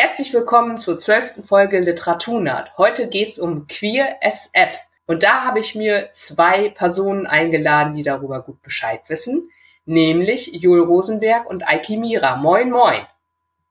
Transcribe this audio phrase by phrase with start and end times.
[0.00, 2.70] Herzlich willkommen zur zwölften Folge Literaturnat.
[2.78, 4.78] Heute geht's um Queer SF.
[5.08, 9.50] Und da habe ich mir zwei Personen eingeladen, die darüber gut Bescheid wissen,
[9.86, 12.36] nämlich Joel Rosenberg und Eiki Mira.
[12.36, 13.08] Moin, moin.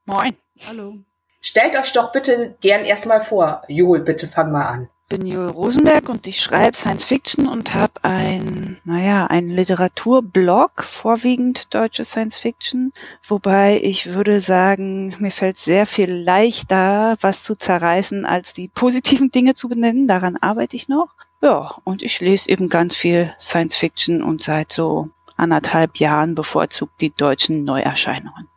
[0.04, 0.36] Moin.
[0.68, 0.96] Hallo.
[1.40, 3.64] Stellt euch doch bitte gern erstmal vor.
[3.70, 7.94] Joel, bitte fang mal an bin Joel Rosenberg und ich schreibe Science Fiction und habe
[8.04, 12.92] ein, naja, ein Literaturblog, vorwiegend deutsche Science Fiction,
[13.26, 19.30] wobei ich würde sagen, mir fällt sehr viel leichter, was zu zerreißen, als die positiven
[19.30, 20.08] Dinge zu benennen.
[20.08, 21.14] Daran arbeite ich noch.
[21.42, 27.00] Ja, und ich lese eben ganz viel Science Fiction und seit so anderthalb Jahren bevorzugt
[27.00, 28.48] die deutschen Neuerscheinungen.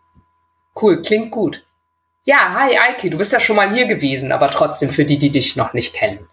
[0.74, 1.64] Cool, klingt gut.
[2.24, 5.30] Ja, hi Eike, du bist ja schon mal hier gewesen, aber trotzdem für die, die
[5.30, 6.29] dich noch nicht kennen.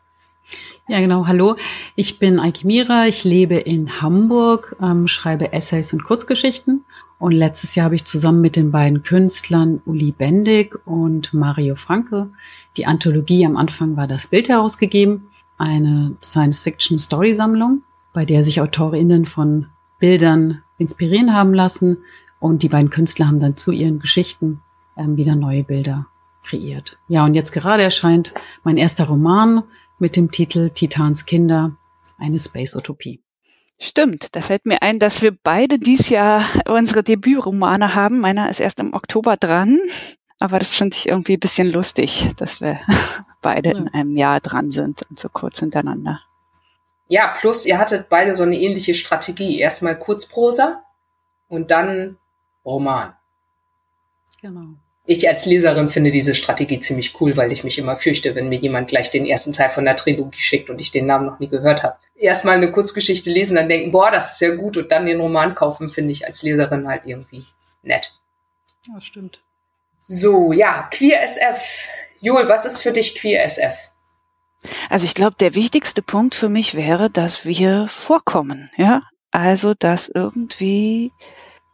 [0.88, 1.28] Ja, genau.
[1.28, 1.56] Hallo,
[1.96, 3.08] ich bin Eike Mira.
[3.08, 6.86] Ich lebe in Hamburg, ähm, schreibe Essays und Kurzgeschichten.
[7.20, 12.30] Und letztes Jahr habe ich zusammen mit den beiden Künstlern Uli Bendig und Mario Franke
[12.78, 17.82] die Anthologie am Anfang war das Bild herausgegeben, eine Science-Fiction-Story-Sammlung,
[18.14, 19.68] bei der sich AutorInnen von
[20.00, 21.98] Bildern inspirieren haben lassen.
[22.40, 24.62] Und die beiden Künstler haben dann zu ihren Geschichten
[24.96, 26.06] ähm, wieder neue Bilder
[26.44, 27.00] kreiert.
[27.08, 28.34] Ja, und jetzt gerade erscheint
[28.64, 29.64] mein erster Roman,
[30.00, 31.78] mit dem Titel Titans Kinder,
[32.18, 33.22] eine Space-Utopie.
[33.80, 38.20] Stimmt, da fällt mir ein, dass wir beide dies Jahr unsere Debütromane haben.
[38.20, 39.80] Meiner ist erst im Oktober dran,
[40.40, 42.80] aber das finde ich irgendwie ein bisschen lustig, dass wir
[43.42, 43.78] beide ja.
[43.78, 46.22] in einem Jahr dran sind und so kurz hintereinander.
[47.08, 49.60] Ja, plus ihr hattet beide so eine ähnliche Strategie.
[49.60, 50.84] Erstmal Kurzprosa
[51.48, 52.18] und dann
[52.66, 53.14] Roman.
[54.42, 54.76] Genau
[55.10, 58.60] ich als Leserin finde diese Strategie ziemlich cool, weil ich mich immer fürchte, wenn mir
[58.60, 61.48] jemand gleich den ersten Teil von der Trilogie schickt und ich den Namen noch nie
[61.48, 61.96] gehört habe.
[62.18, 65.56] Erstmal eine Kurzgeschichte lesen, dann denken, boah, das ist ja gut und dann den Roman
[65.56, 67.46] kaufen, finde ich als Leserin halt irgendwie
[67.84, 68.20] nett.
[68.86, 69.42] Ja, stimmt.
[70.02, 71.88] So, ja, Queer SF.
[72.20, 73.90] Joel, was ist für dich Queer SF?
[74.90, 79.04] Also ich glaube, der wichtigste Punkt für mich wäre, dass wir vorkommen, ja.
[79.32, 81.12] Also, dass irgendwie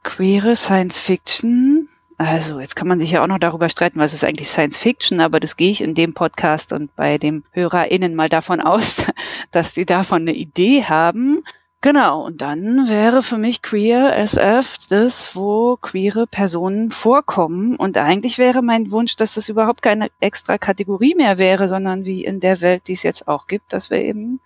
[0.03, 4.23] queere Science Fiction also, jetzt kann man sich ja auch noch darüber streiten, was ist
[4.23, 8.29] eigentlich Science Fiction, aber das gehe ich in dem Podcast und bei dem HörerInnen mal
[8.29, 9.05] davon aus,
[9.51, 11.43] dass die davon eine Idee haben.
[11.83, 17.75] Genau, und dann wäre für mich Queer SF das, wo queere Personen vorkommen.
[17.75, 22.23] Und eigentlich wäre mein Wunsch, dass es überhaupt keine extra Kategorie mehr wäre, sondern wie
[22.23, 24.39] in der Welt, die es jetzt auch gibt, dass wir eben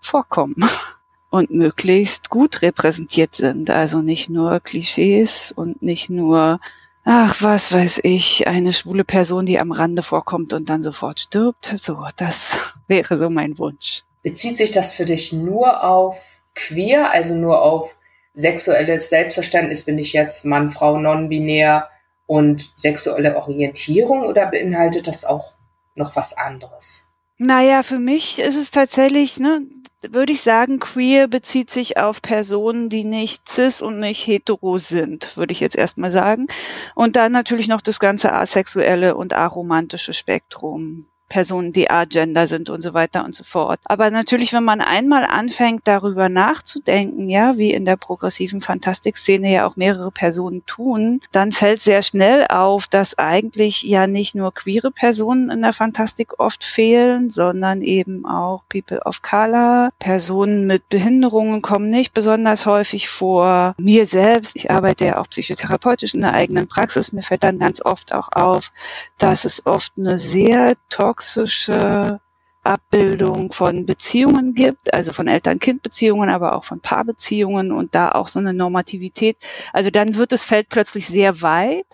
[0.00, 0.56] vorkommen
[1.30, 3.68] und möglichst gut repräsentiert sind.
[3.68, 6.60] Also nicht nur Klischees und nicht nur
[7.04, 11.64] ach, was weiß ich, eine schwule Person, die am Rande vorkommt und dann sofort stirbt.
[11.64, 14.02] So, das wäre so mein Wunsch.
[14.22, 17.96] Bezieht sich das für dich nur auf queer, also nur auf
[18.34, 19.84] sexuelles Selbstverständnis?
[19.84, 21.88] Bin ich jetzt Mann, Frau, non-binär
[22.26, 25.54] und sexuelle Orientierung oder beinhaltet das auch
[25.94, 27.09] noch was anderes?
[27.42, 29.62] Naja, für mich ist es tatsächlich, ne,
[30.02, 35.38] würde ich sagen, queer bezieht sich auf Personen, die nicht cis und nicht hetero sind,
[35.38, 36.48] würde ich jetzt erstmal sagen.
[36.94, 41.06] Und dann natürlich noch das ganze asexuelle und aromantische Spektrum.
[41.30, 43.80] Personen, die agender sind und so weiter und so fort.
[43.84, 49.66] Aber natürlich, wenn man einmal anfängt, darüber nachzudenken, ja, wie in der progressiven Fantastikszene ja
[49.66, 54.90] auch mehrere Personen tun, dann fällt sehr schnell auf, dass eigentlich ja nicht nur queere
[54.90, 61.62] Personen in der Fantastik oft fehlen, sondern eben auch People of Color, Personen mit Behinderungen
[61.62, 63.74] kommen nicht besonders häufig vor.
[63.78, 67.80] Mir selbst, ich arbeite ja auch psychotherapeutisch in der eigenen Praxis, mir fällt dann ganz
[67.80, 68.72] oft auch auf,
[69.16, 72.18] dass es oft eine sehr toxische toxische
[72.62, 78.38] Abbildung von Beziehungen gibt, also von Eltern-Kind-Beziehungen, aber auch von Paarbeziehungen und da auch so
[78.38, 79.36] eine Normativität.
[79.74, 81.86] Also dann wird das Feld plötzlich sehr weit.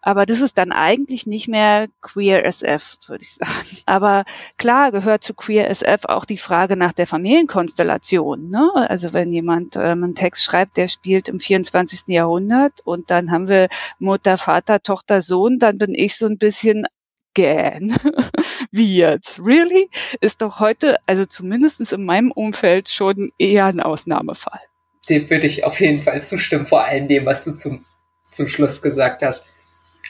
[0.00, 3.78] Aber das ist dann eigentlich nicht mehr Queer SF, würde ich sagen.
[3.86, 4.24] Aber
[4.58, 8.48] klar gehört zu Queer SF auch die Frage nach der Familienkonstellation.
[8.48, 8.70] Ne?
[8.74, 12.08] Also wenn jemand ähm, einen Text schreibt, der spielt im 24.
[12.08, 13.68] Jahrhundert und dann haben wir
[13.98, 16.86] Mutter, Vater, Tochter, Sohn, dann bin ich so ein bisschen
[17.34, 17.96] again.
[18.72, 19.38] Wie jetzt?
[19.38, 19.90] Really?
[20.20, 24.60] Ist doch heute, also zumindest in meinem Umfeld, schon eher ein Ausnahmefall.
[25.10, 27.84] Dem würde ich auf jeden Fall zustimmen, vor allem dem, was du zum,
[28.24, 29.46] zum Schluss gesagt hast.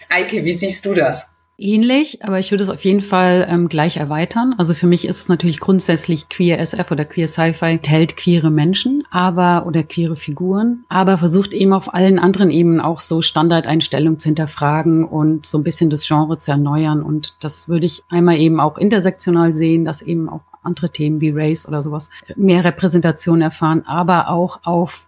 [0.08, 1.31] Eike, wie siehst du das?
[1.62, 4.52] Ähnlich, aber ich würde es auf jeden Fall ähm, gleich erweitern.
[4.58, 9.04] Also für mich ist es natürlich grundsätzlich Queer SF oder Queer Sci-Fi enthält queere Menschen,
[9.12, 14.26] aber oder queere Figuren, aber versucht eben auf allen anderen Ebenen auch so Standardeinstellungen zu
[14.26, 17.00] hinterfragen und so ein bisschen das Genre zu erneuern.
[17.00, 21.30] Und das würde ich einmal eben auch intersektional sehen, dass eben auch andere Themen wie
[21.30, 25.06] Race oder sowas mehr Repräsentation erfahren, aber auch auf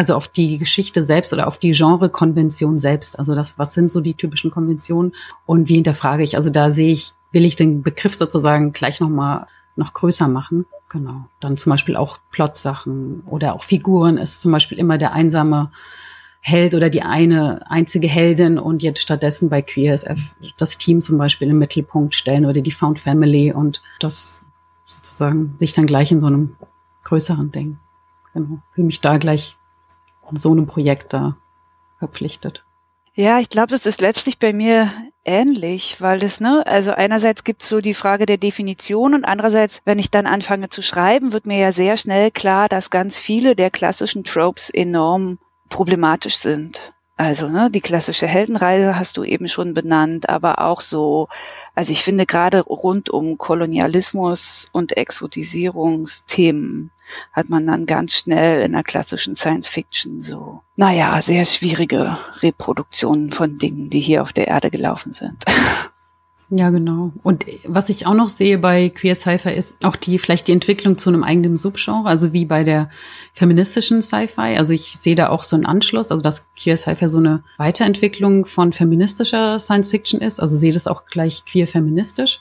[0.00, 3.18] also auf die Geschichte selbst oder auf die Genrekonvention selbst.
[3.18, 5.14] Also das, was sind so die typischen Konventionen
[5.44, 6.36] und wie hinterfrage ich?
[6.36, 10.64] Also da sehe ich, will ich den Begriff sozusagen gleich nochmal noch größer machen.
[10.88, 11.26] Genau.
[11.40, 15.70] Dann zum Beispiel auch Plotsachen oder auch Figuren ist zum Beispiel immer der einsame
[16.40, 21.50] Held oder die eine einzige Heldin und jetzt stattdessen bei QSF das Team zum Beispiel
[21.50, 24.46] im Mittelpunkt stellen oder die Found Family und das
[24.86, 26.56] sozusagen sich dann gleich in so einem
[27.04, 27.76] größeren Ding.
[28.32, 28.62] Genau.
[28.72, 29.58] Für mich da gleich
[30.38, 31.36] so einem Projekt da
[31.98, 32.64] verpflichtet.
[33.14, 34.90] Ja, ich glaube, das ist letztlich bei mir
[35.24, 39.82] ähnlich, weil das, ne, also einerseits gibt es so die Frage der Definition und andererseits,
[39.84, 43.56] wenn ich dann anfange zu schreiben, wird mir ja sehr schnell klar, dass ganz viele
[43.56, 45.38] der klassischen Tropes enorm
[45.68, 46.92] problematisch sind.
[47.16, 51.28] Also ne, die klassische Heldenreise hast du eben schon benannt, aber auch so,
[51.74, 56.90] also ich finde gerade rund um Kolonialismus und Exotisierungsthemen
[57.32, 63.30] hat man dann ganz schnell in der klassischen Science Fiction so, naja, sehr schwierige Reproduktionen
[63.30, 65.44] von Dingen, die hier auf der Erde gelaufen sind.
[66.52, 67.12] Ja, genau.
[67.22, 70.98] Und was ich auch noch sehe bei Queer Sci-Fi ist auch die, vielleicht die Entwicklung
[70.98, 72.90] zu einem eigenen Subgenre, also wie bei der
[73.34, 74.56] feministischen Sci-Fi.
[74.56, 78.46] Also ich sehe da auch so einen Anschluss, also dass Queer Sci-Fi so eine Weiterentwicklung
[78.46, 80.40] von feministischer Science Fiction ist.
[80.40, 82.40] Also sehe das auch gleich queer feministisch.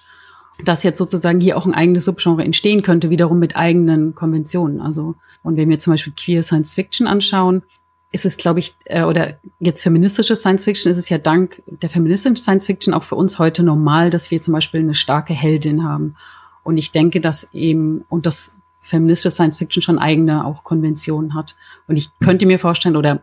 [0.63, 4.81] Dass jetzt sozusagen hier auch ein eigenes Subgenre entstehen könnte, wiederum mit eigenen Konventionen.
[4.81, 7.63] Also, und wenn wir zum Beispiel Queer Science Fiction anschauen,
[8.11, 11.89] ist es, glaube ich, äh, oder jetzt feministische Science Fiction, ist es ja dank der
[11.89, 15.83] feministischen Science Fiction auch für uns heute normal, dass wir zum Beispiel eine starke Heldin
[15.83, 16.15] haben.
[16.63, 21.55] Und ich denke, dass eben, und das feministische Science Fiction schon eigene auch Konventionen hat.
[21.87, 23.21] Und ich könnte mir vorstellen, oder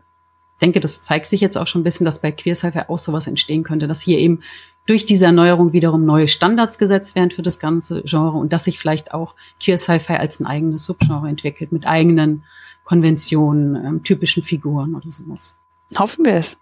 [0.61, 3.27] denke, das zeigt sich jetzt auch schon ein bisschen, dass bei Queer Sci-Fi auch sowas
[3.27, 4.41] entstehen könnte, dass hier eben
[4.87, 8.79] durch diese Erneuerung wiederum neue Standards gesetzt werden für das ganze Genre und dass sich
[8.79, 12.43] vielleicht auch Queer Sci-Fi als ein eigenes Subgenre entwickelt mit eigenen
[12.85, 15.59] Konventionen, ähm, typischen Figuren oder sowas.
[15.97, 16.57] Hoffen wir es.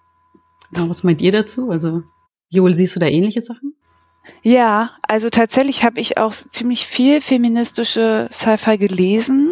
[0.74, 1.69] Genau, was meint ihr dazu?
[1.69, 2.01] Also,
[2.50, 3.75] Joel, siehst du da ähnliche Sachen?
[4.42, 9.51] Ja, also tatsächlich habe ich auch ziemlich viel feministische Sci-Fi gelesen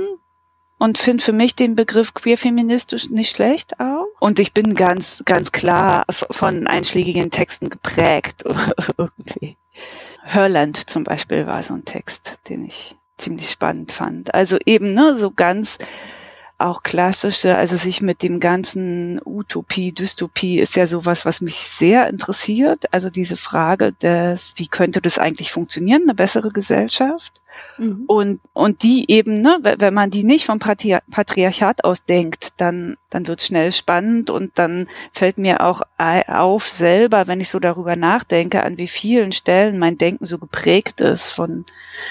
[0.83, 4.07] und finde für mich den Begriff queer-feministisch nicht schlecht auch.
[4.19, 8.44] Und ich bin ganz, ganz klar von einschlägigen Texten geprägt.
[8.97, 9.56] irgendwie.
[10.24, 14.33] Hörland zum Beispiel war so ein Text, den ich ziemlich spannend fand.
[14.33, 15.77] Also eben, ne, so ganz
[16.57, 22.09] auch klassische, also sich mit dem ganzen Utopie, Dystopie ist ja sowas, was mich sehr
[22.09, 22.91] interessiert.
[22.91, 27.31] Also diese Frage des, wie könnte das eigentlich funktionieren, eine bessere Gesellschaft?
[27.78, 28.04] Mhm.
[28.08, 33.28] Und, und die eben, ne, wenn man die nicht vom Patriarchat aus denkt, dann, dann
[33.28, 37.96] wird es schnell spannend und dann fällt mir auch auf selber, wenn ich so darüber
[37.96, 41.66] nachdenke, an wie vielen Stellen mein Denken so geprägt ist von,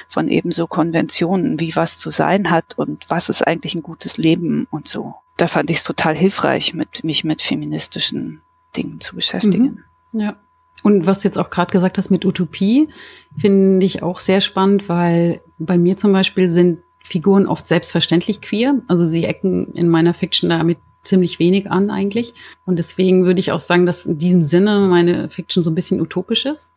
[0.08, 4.16] von eben so Konventionen, wie was zu sein hat und was ist eigentlich ein gutes
[4.16, 5.14] Leben und so.
[5.36, 8.42] Da fand ich es total hilfreich, mit, mich mit feministischen
[8.76, 9.84] Dingen zu beschäftigen.
[10.12, 10.20] Mhm.
[10.20, 10.36] Ja.
[10.82, 12.88] Und was du jetzt auch gerade gesagt hast mit Utopie,
[13.36, 18.80] finde ich auch sehr spannend, weil bei mir zum Beispiel sind Figuren oft selbstverständlich queer.
[18.88, 22.34] Also sie ecken in meiner Fiction damit ziemlich wenig an eigentlich.
[22.64, 26.00] Und deswegen würde ich auch sagen, dass in diesem Sinne meine Fiction so ein bisschen
[26.00, 26.70] utopisch ist.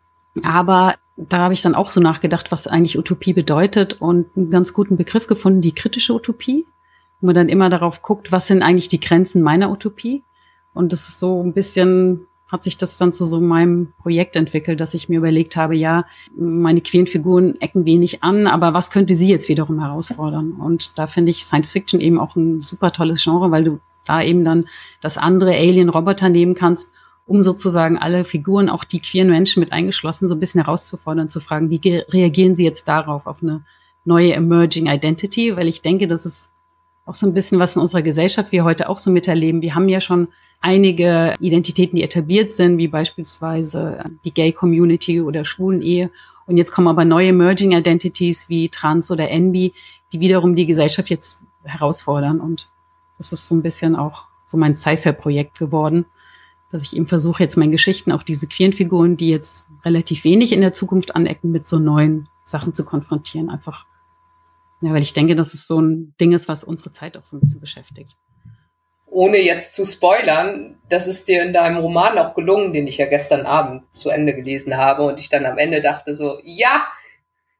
[0.43, 4.73] Aber da habe ich dann auch so nachgedacht, was eigentlich Utopie bedeutet und einen ganz
[4.73, 6.65] guten Begriff gefunden, die kritische Utopie.
[7.21, 10.23] Wo man dann immer darauf guckt, was sind eigentlich die Grenzen meiner Utopie.
[10.73, 14.79] Und das ist so ein bisschen hat sich das dann zu so meinem Projekt entwickelt,
[14.79, 16.05] dass ich mir überlegt habe, ja,
[16.37, 20.51] meine queeren Figuren ecken wenig an, aber was könnte sie jetzt wiederum herausfordern?
[20.51, 24.21] Und da finde ich Science Fiction eben auch ein super tolles Genre, weil du da
[24.21, 24.65] eben dann
[25.01, 26.91] das andere Alien-Roboter nehmen kannst,
[27.25, 31.39] um sozusagen alle Figuren, auch die queeren Menschen mit eingeschlossen, so ein bisschen herauszufordern, zu
[31.39, 33.65] fragen, wie reagieren sie jetzt darauf, auf eine
[34.03, 35.55] neue Emerging Identity?
[35.55, 36.51] Weil ich denke, das ist
[37.05, 39.61] auch so ein bisschen, was in unserer Gesellschaft wir heute auch so miterleben.
[39.61, 40.27] Wir haben ja schon
[40.59, 46.09] einige Identitäten, die etabliert sind, wie beispielsweise die Gay-Community oder Schwulen-Ehe.
[46.47, 49.73] Und jetzt kommen aber neue Emerging Identities wie Trans oder Envy,
[50.11, 52.39] die wiederum die Gesellschaft jetzt herausfordern.
[52.39, 52.69] Und
[53.17, 56.05] das ist so ein bisschen auch so mein Sci-Fi-Projekt geworden,
[56.71, 60.51] dass ich eben versuche, jetzt meinen Geschichten auch diese queeren Figuren, die jetzt relativ wenig
[60.51, 63.49] in der Zukunft anecken, mit so neuen Sachen zu konfrontieren.
[63.49, 63.85] Einfach,
[64.81, 67.37] ja, weil ich denke, dass es so ein Ding ist, was unsere Zeit auch so
[67.37, 68.15] ein bisschen beschäftigt
[69.15, 73.05] ohne jetzt zu spoilern, das ist dir in deinem Roman auch gelungen, den ich ja
[73.05, 76.85] gestern Abend zu Ende gelesen habe und ich dann am Ende dachte so, ja,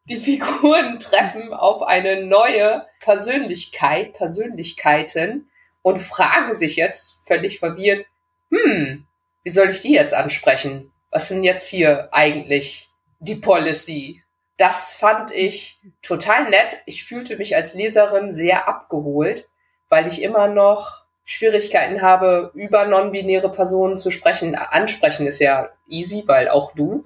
[0.09, 5.47] die Figuren treffen auf eine neue Persönlichkeit, Persönlichkeiten
[5.81, 8.05] und fragen sich jetzt völlig verwirrt,
[8.51, 9.05] hm,
[9.43, 10.91] wie soll ich die jetzt ansprechen?
[11.09, 14.23] Was sind jetzt hier eigentlich die Policy?
[14.57, 16.77] Das fand ich total nett.
[16.85, 19.49] Ich fühlte mich als Leserin sehr abgeholt,
[19.89, 24.55] weil ich immer noch Schwierigkeiten habe, über non-binäre Personen zu sprechen.
[24.55, 27.05] Ansprechen ist ja easy, weil auch du.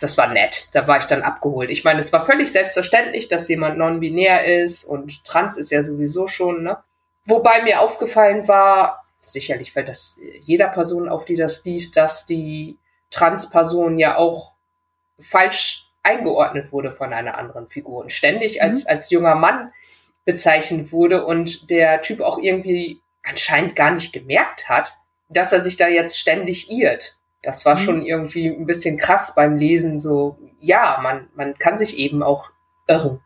[0.00, 0.68] Das war nett.
[0.72, 1.70] Da war ich dann abgeholt.
[1.70, 6.26] Ich meine, es war völlig selbstverständlich, dass jemand non-binär ist und trans ist ja sowieso
[6.26, 6.78] schon, ne?
[7.26, 12.78] Wobei mir aufgefallen war, sicherlich fällt das jeder Person auf, die das liest, dass die
[13.10, 14.52] Transperson ja auch
[15.18, 18.90] falsch eingeordnet wurde von einer anderen Figur und ständig als, mhm.
[18.90, 19.72] als junger Mann
[20.24, 24.92] bezeichnet wurde und der Typ auch irgendwie anscheinend gar nicht gemerkt hat,
[25.28, 27.18] dass er sich da jetzt ständig irrt.
[27.42, 27.80] Das war mhm.
[27.80, 32.50] schon irgendwie ein bisschen krass beim Lesen, so, ja, man, man kann sich eben auch
[32.86, 33.20] irren.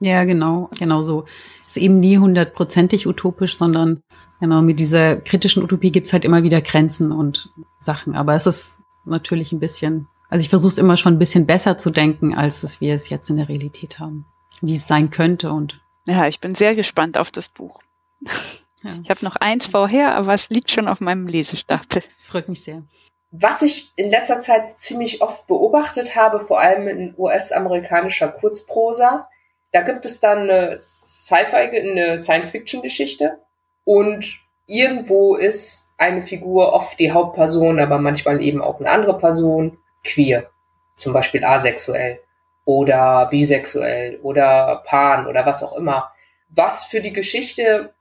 [0.00, 1.26] Ja, genau, genau so.
[1.66, 4.02] Ist eben nie hundertprozentig utopisch, sondern
[4.40, 8.16] genau mit dieser kritischen Utopie gibt's halt immer wieder Grenzen und Sachen.
[8.16, 11.76] Aber es ist natürlich ein bisschen, also ich versuche es immer schon ein bisschen besser
[11.76, 14.26] zu denken, als es wir es jetzt in der Realität haben.
[14.62, 15.80] Wie es sein könnte und.
[16.06, 17.80] Ja, ich bin sehr gespannt auf das Buch.
[18.82, 18.92] Ja.
[19.02, 22.02] Ich habe noch eins vorher, aber es liegt schon auf meinem Lesestapel.
[22.16, 22.82] Das freut mich sehr.
[23.30, 29.28] Was ich in letzter Zeit ziemlich oft beobachtet habe, vor allem in US-amerikanischer Kurzprosa,
[29.72, 33.38] da gibt es dann eine Sci-Fi, eine Science-Fiction-Geschichte
[33.84, 39.76] und irgendwo ist eine Figur oft die Hauptperson, aber manchmal eben auch eine andere Person
[40.04, 40.50] queer,
[40.96, 42.20] zum Beispiel asexuell
[42.64, 46.12] oder bisexuell oder pan oder was auch immer.
[46.48, 47.92] Was für die Geschichte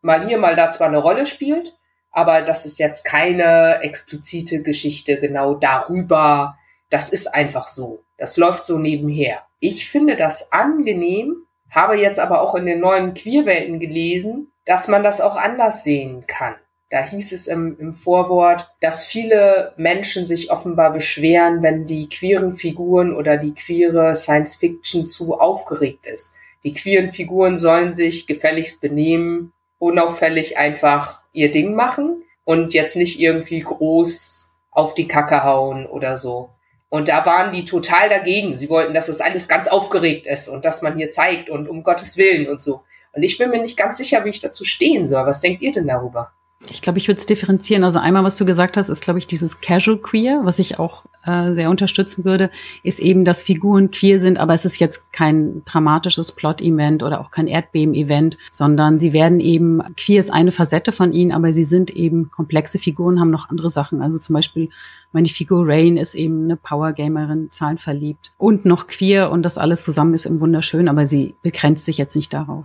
[0.00, 1.76] mal hier, mal da zwar eine Rolle spielt,
[2.12, 6.56] aber das ist jetzt keine explizite Geschichte genau darüber.
[6.88, 8.04] Das ist einfach so.
[8.16, 9.42] Das läuft so nebenher.
[9.60, 11.36] Ich finde das angenehm,
[11.70, 16.26] habe jetzt aber auch in den neuen Queerwelten gelesen, dass man das auch anders sehen
[16.26, 16.54] kann.
[16.88, 22.52] Da hieß es im, im Vorwort, dass viele Menschen sich offenbar beschweren, wenn die queeren
[22.52, 26.34] Figuren oder die queere Science Fiction zu aufgeregt ist.
[26.62, 33.18] Die queeren Figuren sollen sich gefälligst benehmen, unauffällig einfach ihr Ding machen und jetzt nicht
[33.18, 36.50] irgendwie groß auf die Kacke hauen oder so.
[36.88, 38.56] Und da waren die total dagegen.
[38.56, 41.82] Sie wollten, dass das alles ganz aufgeregt ist und dass man hier zeigt und um
[41.82, 42.82] Gottes Willen und so.
[43.12, 45.26] Und ich bin mir nicht ganz sicher, wie ich dazu stehen soll.
[45.26, 46.32] Was denkt ihr denn darüber?
[46.70, 47.84] Ich glaube, ich würde es differenzieren.
[47.84, 51.04] Also einmal, was du gesagt hast, ist, glaube ich, dieses Casual Queer, was ich auch
[51.24, 52.50] äh, sehr unterstützen würde,
[52.82, 57.30] ist eben, dass Figuren queer sind, aber es ist jetzt kein dramatisches Plot-Event oder auch
[57.30, 61.90] kein Erdbeben-Event, sondern sie werden eben, queer ist eine Facette von ihnen, aber sie sind
[61.90, 64.00] eben komplexe Figuren, haben noch andere Sachen.
[64.00, 64.70] Also zum Beispiel,
[65.12, 70.14] meine Figur Rain ist eben eine Power-Gamerin, zahlenverliebt und noch queer und das alles zusammen
[70.14, 72.64] ist eben wunderschön, aber sie begrenzt sich jetzt nicht darauf.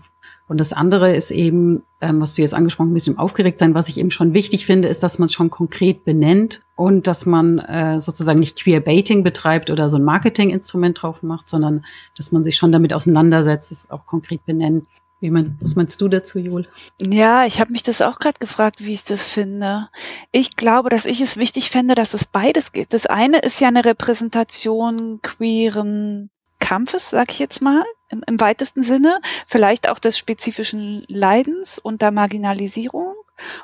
[0.51, 3.87] Und das andere ist eben, ähm, was du jetzt angesprochen hast, mit dem Aufgeregtsein, was
[3.87, 7.59] ich eben schon wichtig finde, ist, dass man es schon konkret benennt und dass man
[7.59, 11.85] äh, sozusagen nicht Queerbaiting betreibt oder so ein Marketinginstrument drauf macht, sondern
[12.17, 14.87] dass man sich schon damit auseinandersetzt, es auch konkret benennen.
[15.21, 16.67] Wie man, was meinst du dazu, Jul?
[17.01, 19.87] Ja, ich habe mich das auch gerade gefragt, wie ich das finde.
[20.33, 22.93] Ich glaube, dass ich es wichtig fände, dass es beides gibt.
[22.93, 26.29] Das eine ist ja eine Repräsentation queeren
[26.71, 32.01] Kampfes, sag ich jetzt mal, im, im weitesten Sinne, vielleicht auch des spezifischen Leidens und
[32.01, 33.13] der Marginalisierung.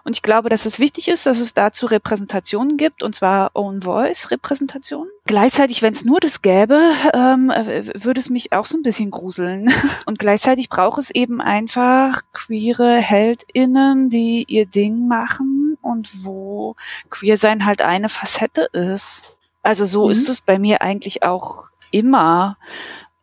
[0.04, 3.84] Und ich glaube, dass es wichtig ist, dass es dazu Repräsentationen gibt, und zwar Own
[3.84, 5.10] Voice Repräsentationen.
[5.26, 6.82] Gleichzeitig, wenn es nur das gäbe,
[7.14, 9.72] ähm, würde es mich auch so ein bisschen gruseln.
[10.06, 16.76] Und gleichzeitig braucht es eben einfach queere HeldInnen, die ihr Ding machen und wo
[17.10, 19.34] queer sein halt eine Facette ist.
[19.62, 20.12] Also so mhm.
[20.12, 22.58] ist es bei mir eigentlich auch immer.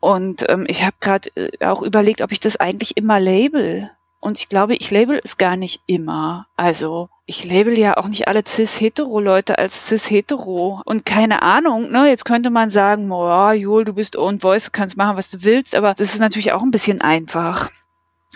[0.00, 3.90] Und ähm, ich habe gerade äh, auch überlegt, ob ich das eigentlich immer label.
[4.20, 6.46] Und ich glaube, ich label es gar nicht immer.
[6.56, 10.82] Also ich label ja auch nicht alle cis-hetero-Leute als cis-hetero.
[10.84, 14.70] Und keine Ahnung, ne, jetzt könnte man sagen, oh, Jul, du bist own voice, du
[14.72, 17.70] kannst machen, was du willst, aber das ist natürlich auch ein bisschen einfach.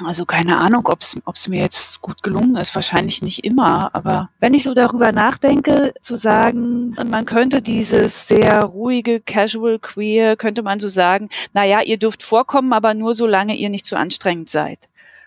[0.05, 3.95] Also keine Ahnung, ob es mir jetzt gut gelungen ist, wahrscheinlich nicht immer.
[3.95, 10.37] Aber wenn ich so darüber nachdenke, zu sagen, man könnte dieses sehr ruhige, casual queer,
[10.37, 13.97] könnte man so sagen, na ja, ihr dürft vorkommen, aber nur solange ihr nicht zu
[13.97, 14.79] anstrengend seid.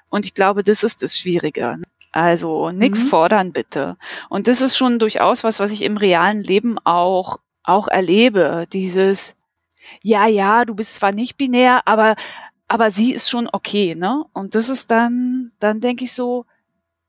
[0.10, 1.78] Und ich glaube, das ist das Schwierige.
[2.12, 3.08] Also nichts mhm.
[3.08, 3.98] fordern bitte.
[4.30, 8.66] Und das ist schon durchaus was, was ich im realen Leben auch auch erlebe.
[8.74, 9.36] Dieses
[10.02, 12.16] ja, ja, du bist zwar nicht binär, aber
[12.72, 14.24] aber sie ist schon okay, ne?
[14.32, 16.46] Und das ist dann, dann denke ich so,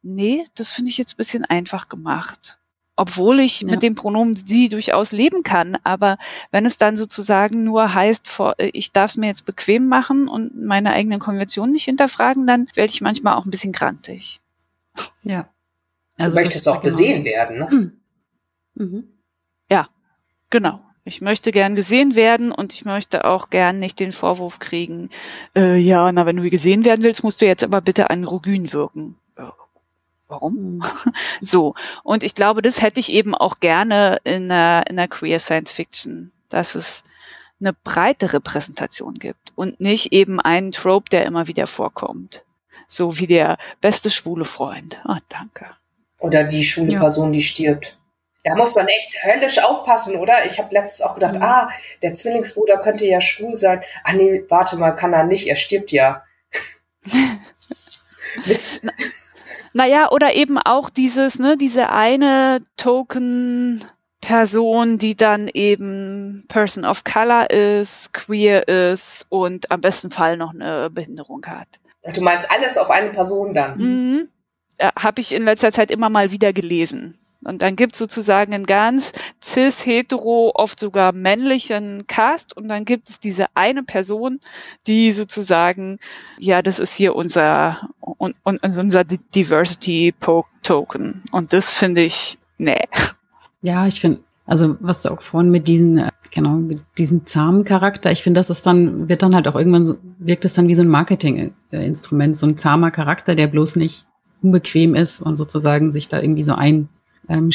[0.02, 2.58] nee, das finde ich jetzt ein bisschen einfach gemacht.
[2.96, 3.70] Obwohl ich ja.
[3.70, 6.18] mit dem Pronomen sie durchaus leben kann, aber
[6.50, 10.90] wenn es dann sozusagen nur heißt, ich darf es mir jetzt bequem machen und meine
[10.90, 14.40] eigenen Konventionen nicht hinterfragen, dann werde ich manchmal auch ein bisschen grantig.
[15.22, 15.48] Ja.
[16.18, 17.68] Also du möchtest auch gesehen werden, ne?
[17.70, 18.84] Mhm.
[18.84, 19.04] mhm.
[19.70, 19.88] Ja,
[20.50, 20.80] genau.
[21.04, 25.10] Ich möchte gern gesehen werden und ich möchte auch gern nicht den Vorwurf kriegen,
[25.56, 28.72] äh, ja, na, wenn du gesehen werden willst, musst du jetzt aber bitte an Rogün
[28.72, 29.16] wirken.
[30.28, 30.54] warum?
[30.54, 30.82] Mhm.
[31.40, 31.74] so.
[32.04, 35.72] Und ich glaube, das hätte ich eben auch gerne in einer, in einer Queer Science
[35.72, 37.02] Fiction, dass es
[37.60, 42.44] eine breite Repräsentation gibt und nicht eben einen Trope, der immer wieder vorkommt.
[42.86, 45.00] So wie der beste schwule Freund.
[45.04, 45.66] Ah, oh, danke.
[46.18, 47.00] Oder die schwule ja.
[47.00, 47.98] Person, die stirbt.
[48.44, 50.44] Da muss man echt höllisch aufpassen, oder?
[50.46, 51.42] Ich habe letztens auch gedacht, mhm.
[51.42, 51.70] ah,
[52.02, 53.82] der Zwillingsbruder könnte ja schwul sein.
[54.02, 56.24] Ah nee, warte mal, kann er nicht, er stirbt ja.
[58.46, 58.84] Mist.
[59.74, 63.84] Naja, oder eben auch dieses, ne, diese eine Token
[64.20, 70.54] Person, die dann eben Person of Color ist, queer ist und am besten Fall noch
[70.54, 71.68] eine Behinderung hat.
[72.14, 73.78] Du meinst alles auf eine Person dann?
[73.78, 74.28] Mhm.
[74.80, 77.18] Ja, Habe ich in letzter Zeit immer mal wieder gelesen.
[77.44, 82.84] Und dann gibt es sozusagen einen ganz cis, hetero, oft sogar männlichen Cast und dann
[82.84, 84.40] gibt es diese eine Person,
[84.86, 85.98] die sozusagen,
[86.38, 90.14] ja, das ist hier unser, un, un, unser Diversity
[90.62, 91.24] Token.
[91.32, 92.84] Und das finde ich, nee.
[93.62, 97.64] Ja, ich finde, also was du auch vorhin mit diesen, äh, genau, mit diesem zahmen
[97.64, 100.68] Charakter, ich finde, das ist dann, wird dann halt auch irgendwann so, wirkt es dann
[100.68, 104.06] wie so ein Marketinginstrument, so ein zahmer Charakter, der bloß nicht
[104.42, 106.90] unbequem ist und sozusagen sich da irgendwie so einschmiegt.
[107.28, 107.50] Ähm,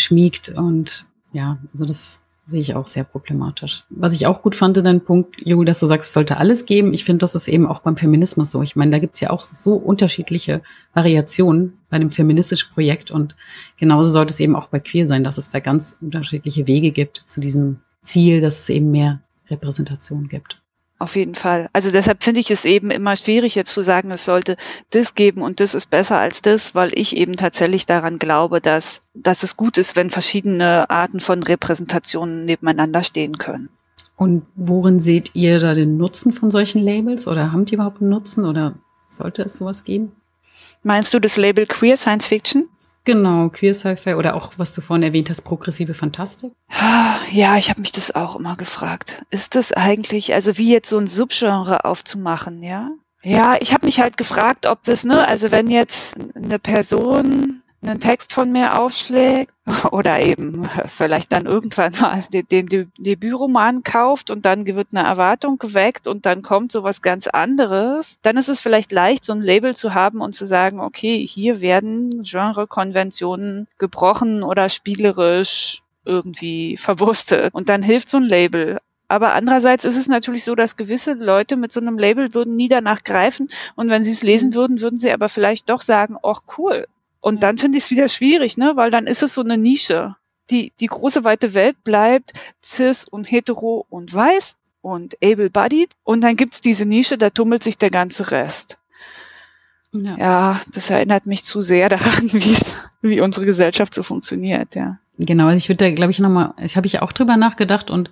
[0.55, 3.83] und ja, also das sehe ich auch sehr problematisch.
[3.89, 6.93] Was ich auch gut fand, dein Punkt, Jo, dass du sagst, es sollte alles geben.
[6.93, 8.63] Ich finde, das ist eben auch beim Feminismus so.
[8.63, 10.61] Ich meine, da gibt's ja auch so unterschiedliche
[10.93, 13.35] Variationen bei dem feministischen Projekt und
[13.77, 17.25] genauso sollte es eben auch bei Queer sein, dass es da ganz unterschiedliche Wege gibt
[17.27, 20.61] zu diesem Ziel, dass es eben mehr Repräsentation gibt.
[20.99, 21.69] Auf jeden Fall.
[21.73, 24.57] Also deshalb finde ich es eben immer schwierig, jetzt zu sagen, es sollte
[24.89, 29.01] das geben und das ist besser als das, weil ich eben tatsächlich daran glaube, dass,
[29.13, 33.69] dass es gut ist, wenn verschiedene Arten von Repräsentationen nebeneinander stehen können.
[34.15, 38.09] Und worin seht ihr da den Nutzen von solchen Labels oder habt ihr überhaupt einen
[38.09, 38.73] Nutzen oder
[39.11, 40.13] sollte es sowas geben?
[40.81, 42.67] Meinst du das Label Queer Science Fiction?
[43.07, 46.51] Genau, Queer Sci-Fi oder auch, was du vorhin erwähnt hast, progressive Fantastik.
[47.31, 49.23] Ja, ich habe mich das auch immer gefragt.
[49.29, 52.89] Ist das eigentlich, also wie jetzt so ein Subgenre aufzumachen, ja?
[53.23, 57.99] Ja, ich habe mich halt gefragt, ob das, ne, also wenn jetzt eine Person einen
[57.99, 59.53] Text von mir aufschlägt
[59.91, 65.57] oder eben vielleicht dann irgendwann mal den, den Debütroman kauft und dann wird eine Erwartung
[65.57, 69.75] geweckt und dann kommt sowas ganz anderes, dann ist es vielleicht leicht, so ein Label
[69.75, 77.53] zu haben und zu sagen, okay, hier werden Genrekonventionen gebrochen oder spielerisch irgendwie verwurstet.
[77.53, 78.79] Und dann hilft so ein Label.
[79.09, 82.67] Aber andererseits ist es natürlich so, dass gewisse Leute mit so einem Label würden nie
[82.67, 86.41] danach greifen und wenn sie es lesen würden, würden sie aber vielleicht doch sagen, ach
[86.57, 86.87] cool,
[87.21, 88.73] und dann finde ich es wieder schwierig, ne?
[88.75, 90.15] weil dann ist es so eine Nische.
[90.49, 92.31] Die, die große weite Welt bleibt
[92.63, 95.89] cis und hetero und weiß und able-bodied.
[96.03, 98.77] Und dann gibt's diese Nische, da tummelt sich der ganze Rest.
[99.91, 100.17] Ja.
[100.17, 102.31] ja, das erinnert mich zu sehr daran,
[103.01, 104.99] wie unsere Gesellschaft so funktioniert, ja.
[105.17, 108.11] Genau, also ich würde da, glaube ich, nochmal, ich habe ich auch drüber nachgedacht und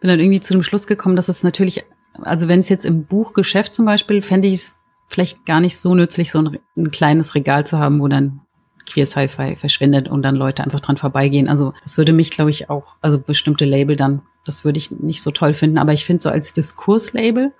[0.00, 1.84] bin dann irgendwie zu dem Schluss gekommen, dass es natürlich,
[2.22, 4.76] also wenn es jetzt im Buchgeschäft zum Beispiel, fände ich es
[5.08, 8.40] vielleicht gar nicht so nützlich, so ein, ein kleines Regal zu haben, wo dann
[8.86, 11.48] Queer Sci-Fi verschwindet und dann Leute einfach dran vorbeigehen.
[11.48, 15.22] Also das würde mich, glaube ich, auch, also bestimmte Label dann, das würde ich nicht
[15.22, 15.78] so toll finden.
[15.78, 17.52] Aber ich finde so als Diskurslabel,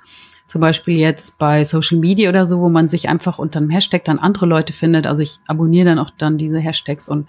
[0.46, 4.04] zum Beispiel jetzt bei Social Media oder so, wo man sich einfach unter einem Hashtag
[4.04, 5.06] dann andere Leute findet.
[5.06, 7.28] Also ich abonniere dann auch dann diese Hashtags und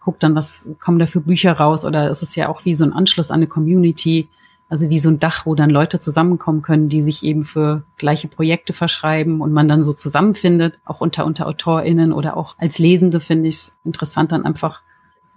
[0.00, 1.84] gucke dann, was kommen da für Bücher raus.
[1.84, 4.28] Oder es ist ja auch wie so ein Anschluss an eine Community.
[4.70, 8.28] Also wie so ein Dach, wo dann Leute zusammenkommen können, die sich eben für gleiche
[8.28, 13.20] Projekte verschreiben und man dann so zusammenfindet, auch unter, unter AutorInnen oder auch als Lesende
[13.20, 14.82] finde ich es interessant, dann einfach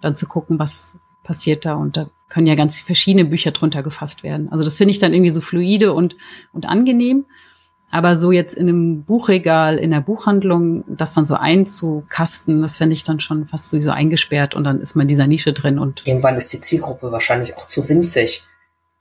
[0.02, 4.24] dann zu gucken, was passiert da und da können ja ganz verschiedene Bücher drunter gefasst
[4.24, 4.52] werden.
[4.52, 6.15] Also das finde ich dann irgendwie so fluide und,
[6.52, 7.26] und angenehm.
[7.94, 12.94] Aber so jetzt in einem Buchregal, in der Buchhandlung, das dann so einzukasten, das fände
[12.94, 16.02] ich dann schon fast sowieso eingesperrt und dann ist man in dieser Nische drin und.
[16.06, 18.44] Irgendwann ist die Zielgruppe wahrscheinlich auch zu winzig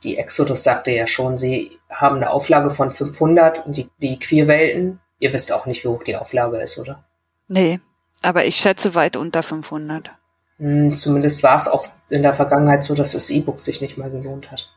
[0.02, 5.00] die Exodus sagte ja schon, sie haben eine Auflage von 500 und die, die Queerwelten,
[5.18, 7.04] ihr wisst auch nicht, wie hoch die Auflage ist, oder?
[7.48, 7.80] Nee,
[8.22, 10.10] aber ich schätze weit unter 500.
[10.58, 14.10] Hm, zumindest war es auch in der Vergangenheit so, dass das E-Book sich nicht mal
[14.10, 14.68] gelohnt hat.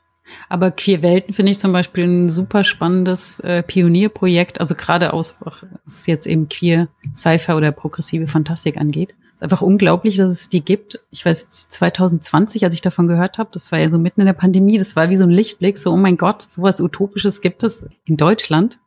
[0.48, 5.42] Aber Queerwelten finde ich zum Beispiel ein super spannendes äh, Pionierprojekt, also gerade aus,
[5.84, 11.00] was jetzt eben Queer Sci-Fi oder progressive Fantastik angeht einfach unglaublich, dass es die gibt.
[11.12, 14.34] Ich weiß, 2020, als ich davon gehört habe, das war ja so mitten in der
[14.34, 17.86] Pandemie, das war wie so ein Lichtblick, so, oh mein Gott, sowas Utopisches gibt es
[18.06, 18.80] in Deutschland.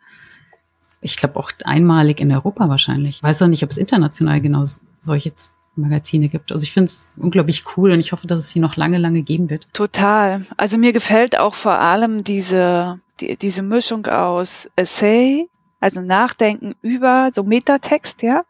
[1.00, 3.16] Ich glaube auch einmalig in Europa wahrscheinlich.
[3.16, 4.64] Ich weiß auch nicht, ob es international genau
[5.02, 5.32] solche
[5.76, 6.50] Magazine gibt.
[6.50, 9.22] Also ich finde es unglaublich cool und ich hoffe, dass es sie noch lange, lange
[9.22, 9.68] geben wird.
[9.74, 10.44] Total.
[10.56, 15.48] Also mir gefällt auch vor allem diese, die, diese Mischung aus Essay,
[15.80, 18.42] also Nachdenken über so Metatext, ja,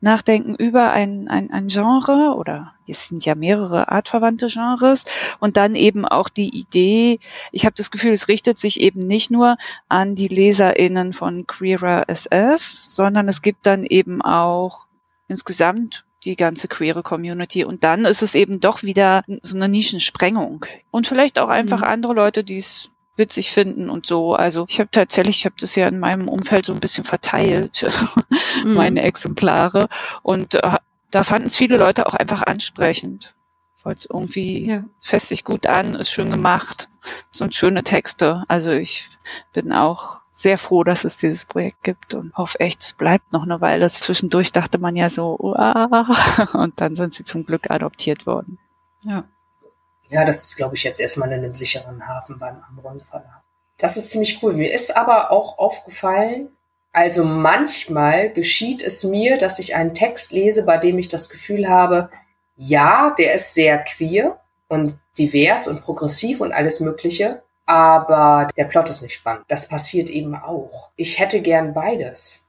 [0.00, 5.04] nachdenken über ein, ein, ein Genre oder es sind ja mehrere artverwandte Genres
[5.40, 7.20] und dann eben auch die Idee,
[7.50, 9.56] ich habe das Gefühl, es richtet sich eben nicht nur
[9.88, 14.86] an die LeserInnen von Queerer SF, sondern es gibt dann eben auch
[15.28, 17.64] insgesamt die ganze queere Community.
[17.64, 20.64] Und dann ist es eben doch wieder so eine Nischensprengung.
[20.90, 21.88] Und vielleicht auch einfach mhm.
[21.88, 24.34] andere Leute, die es witzig finden und so.
[24.34, 27.86] Also ich habe tatsächlich, ich habe das ja in meinem Umfeld so ein bisschen verteilt,
[28.64, 28.74] mhm.
[28.74, 29.88] meine Exemplare.
[30.22, 30.76] Und äh,
[31.10, 33.34] da fanden es viele Leute auch einfach ansprechend.
[33.84, 34.84] Weil es irgendwie ja.
[35.00, 36.88] fässt sich gut an, ist schön gemacht,
[37.32, 38.44] sind schöne Texte.
[38.46, 39.08] Also ich
[39.52, 43.42] bin auch sehr froh, dass es dieses Projekt gibt und hoffe echt, es bleibt noch
[43.42, 43.88] eine Weile.
[43.88, 46.06] Zwischendurch dachte man ja so, Uah!
[46.54, 48.58] und dann sind sie zum Glück adoptiert worden.
[49.02, 49.24] Ja.
[50.12, 53.42] Ja, das ist, glaube ich, jetzt erstmal in einem sicheren Hafen beim Amron Verlag.
[53.78, 54.52] Das ist ziemlich cool.
[54.52, 56.50] Mir ist aber auch aufgefallen,
[56.92, 61.66] also manchmal geschieht es mir, dass ich einen Text lese, bei dem ich das Gefühl
[61.66, 62.10] habe,
[62.56, 68.90] ja, der ist sehr queer und divers und progressiv und alles Mögliche, aber der Plot
[68.90, 69.46] ist nicht spannend.
[69.48, 70.90] Das passiert eben auch.
[70.96, 72.46] Ich hätte gern beides.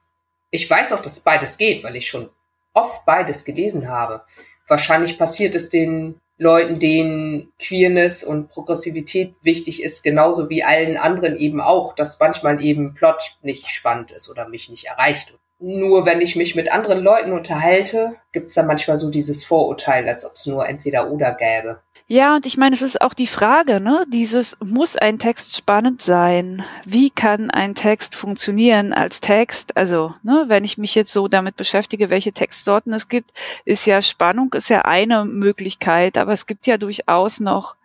[0.52, 2.30] Ich weiß auch, dass beides geht, weil ich schon
[2.74, 4.24] oft beides gelesen habe.
[4.68, 11.38] Wahrscheinlich passiert es den Leuten, denen Queerness und Progressivität wichtig ist, genauso wie allen anderen
[11.38, 15.36] eben auch, dass manchmal eben Plot nicht spannend ist oder mich nicht erreicht.
[15.60, 20.26] Nur wenn ich mich mit anderen Leuten unterhalte, gibt's da manchmal so dieses Vorurteil, als
[20.26, 21.80] ob es nur entweder oder gäbe.
[22.14, 24.06] Ja, und ich meine, es ist auch die Frage, ne?
[24.08, 26.64] Dieses, muss ein Text spannend sein?
[26.86, 29.76] Wie kann ein Text funktionieren als Text?
[29.78, 33.34] Also, ne, wenn ich mich jetzt so damit beschäftige, welche Textsorten es gibt,
[33.66, 37.78] ist ja Spannung ist ja eine Möglichkeit, aber es gibt ja durchaus noch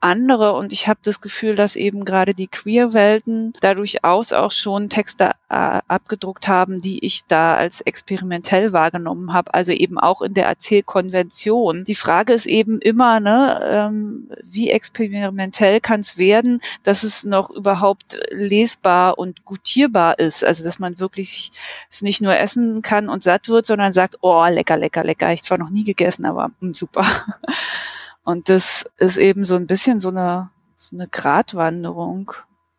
[0.00, 0.54] andere.
[0.54, 5.32] Und ich habe das Gefühl, dass eben gerade die Queer-Welten da durchaus auch schon Texte
[5.48, 9.54] äh, abgedruckt haben, die ich da als experimentell wahrgenommen habe.
[9.54, 11.84] Also eben auch in der Erzählkonvention.
[11.84, 17.50] Die Frage ist eben immer, ne, ähm, wie experimentell kann es werden, dass es noch
[17.50, 20.44] überhaupt lesbar und gutierbar ist.
[20.44, 21.52] Also dass man wirklich
[21.90, 25.32] es nicht nur essen kann und satt wird, sondern sagt, oh, lecker, lecker, lecker.
[25.32, 27.04] Ich zwar noch nie gegessen, aber mh, hm, super.
[28.24, 32.32] Und das ist eben so ein bisschen so eine, so eine Gratwanderung.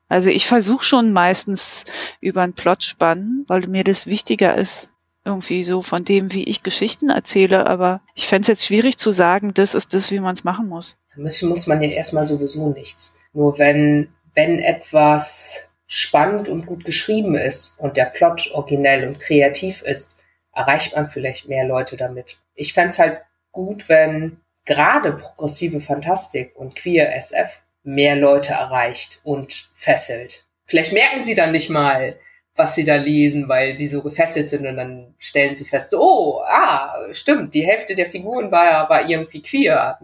[0.08, 1.86] Also ich versuche schon meistens
[2.20, 4.92] über einen Plot spannen, weil mir das wichtiger ist,
[5.24, 7.68] irgendwie so von dem, wie ich Geschichten erzähle.
[7.68, 10.68] Aber ich fände es jetzt schwierig zu sagen, das ist das, wie man es machen
[10.68, 10.98] muss.
[11.16, 13.18] Müssen muss man ja erstmal sowieso nichts.
[13.34, 19.82] Nur wenn, wenn etwas spannend und gut geschrieben ist und der Plot originell und kreativ
[19.82, 20.18] ist,
[20.54, 22.38] erreicht man vielleicht mehr Leute damit.
[22.54, 29.22] Ich fände es halt gut, wenn gerade progressive Fantastik und queer SF mehr Leute erreicht
[29.24, 30.46] und fesselt.
[30.66, 32.18] Vielleicht merken sie dann nicht mal,
[32.56, 36.02] was sie da lesen, weil sie so gefesselt sind und dann stellen sie fest, so,
[36.02, 40.00] oh, ah, stimmt, die Hälfte der Figuren war, war irgendwie queer.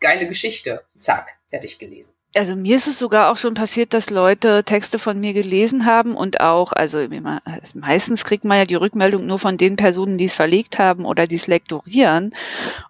[0.00, 0.82] Geile Geschichte.
[0.98, 5.18] Zack, fertig gelesen also mir ist es sogar auch schon passiert, dass Leute Texte von
[5.18, 7.04] mir gelesen haben und auch, also
[7.74, 11.26] meistens kriegt man ja die Rückmeldung nur von den Personen, die es verlegt haben oder
[11.26, 12.32] die es lektorieren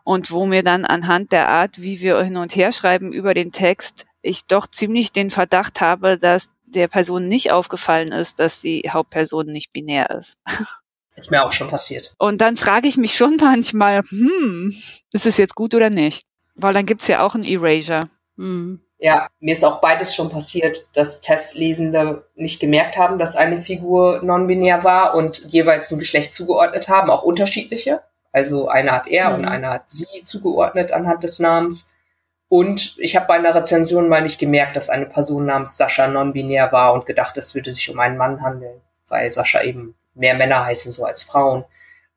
[0.04, 3.50] und wo mir dann anhand der Art, wie wir hin und her schreiben über den
[3.50, 8.88] Text, ich doch ziemlich den Verdacht habe, dass der Person nicht aufgefallen ist, dass die
[8.90, 10.40] Hauptperson nicht binär ist.
[11.16, 12.14] Ist mir auch schon passiert.
[12.18, 14.72] Und dann frage ich mich schon manchmal, hm,
[15.12, 16.22] ist es jetzt gut oder nicht?
[16.54, 18.08] Weil dann gibt's ja auch ein Erasure.
[18.38, 18.80] Hm.
[19.02, 24.20] Ja, mir ist auch beides schon passiert, dass Testlesende nicht gemerkt haben, dass eine Figur
[24.22, 28.02] non-binär war und jeweils ein Geschlecht zugeordnet haben, auch unterschiedliche.
[28.30, 29.34] Also einer hat er mhm.
[29.36, 31.90] und einer hat sie zugeordnet anhand des Namens.
[32.48, 36.70] Und ich habe bei einer Rezension mal nicht gemerkt, dass eine Person namens Sascha non-binär
[36.70, 40.66] war und gedacht, es würde sich um einen Mann handeln, weil Sascha eben mehr Männer
[40.66, 41.64] heißen so als Frauen.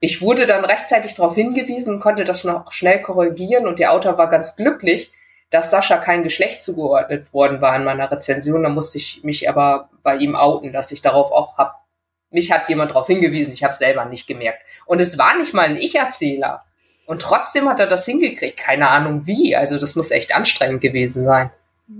[0.01, 4.29] Ich wurde dann rechtzeitig darauf hingewiesen konnte das noch schnell korrigieren und der Autor war
[4.29, 5.13] ganz glücklich,
[5.53, 8.63] dass Sascha kein Geschlecht zugeordnet worden war in meiner Rezension.
[8.63, 11.83] Da musste ich mich aber bei ihm outen, dass ich darauf auch hab.
[12.31, 14.63] Mich hat jemand darauf hingewiesen, ich habe selber nicht gemerkt.
[14.87, 16.63] Und es war nicht mal ein Ich-Erzähler.
[17.05, 18.57] Und trotzdem hat er das hingekriegt.
[18.57, 19.55] Keine Ahnung wie.
[19.55, 21.51] Also das muss echt anstrengend gewesen sein.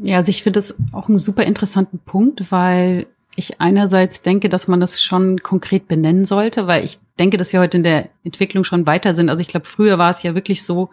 [0.01, 4.67] Ja, also ich finde das auch einen super interessanten Punkt, weil ich einerseits denke, dass
[4.67, 8.63] man das schon konkret benennen sollte, weil ich denke, dass wir heute in der Entwicklung
[8.63, 9.29] schon weiter sind.
[9.29, 10.89] Also ich glaube, früher war es ja wirklich so,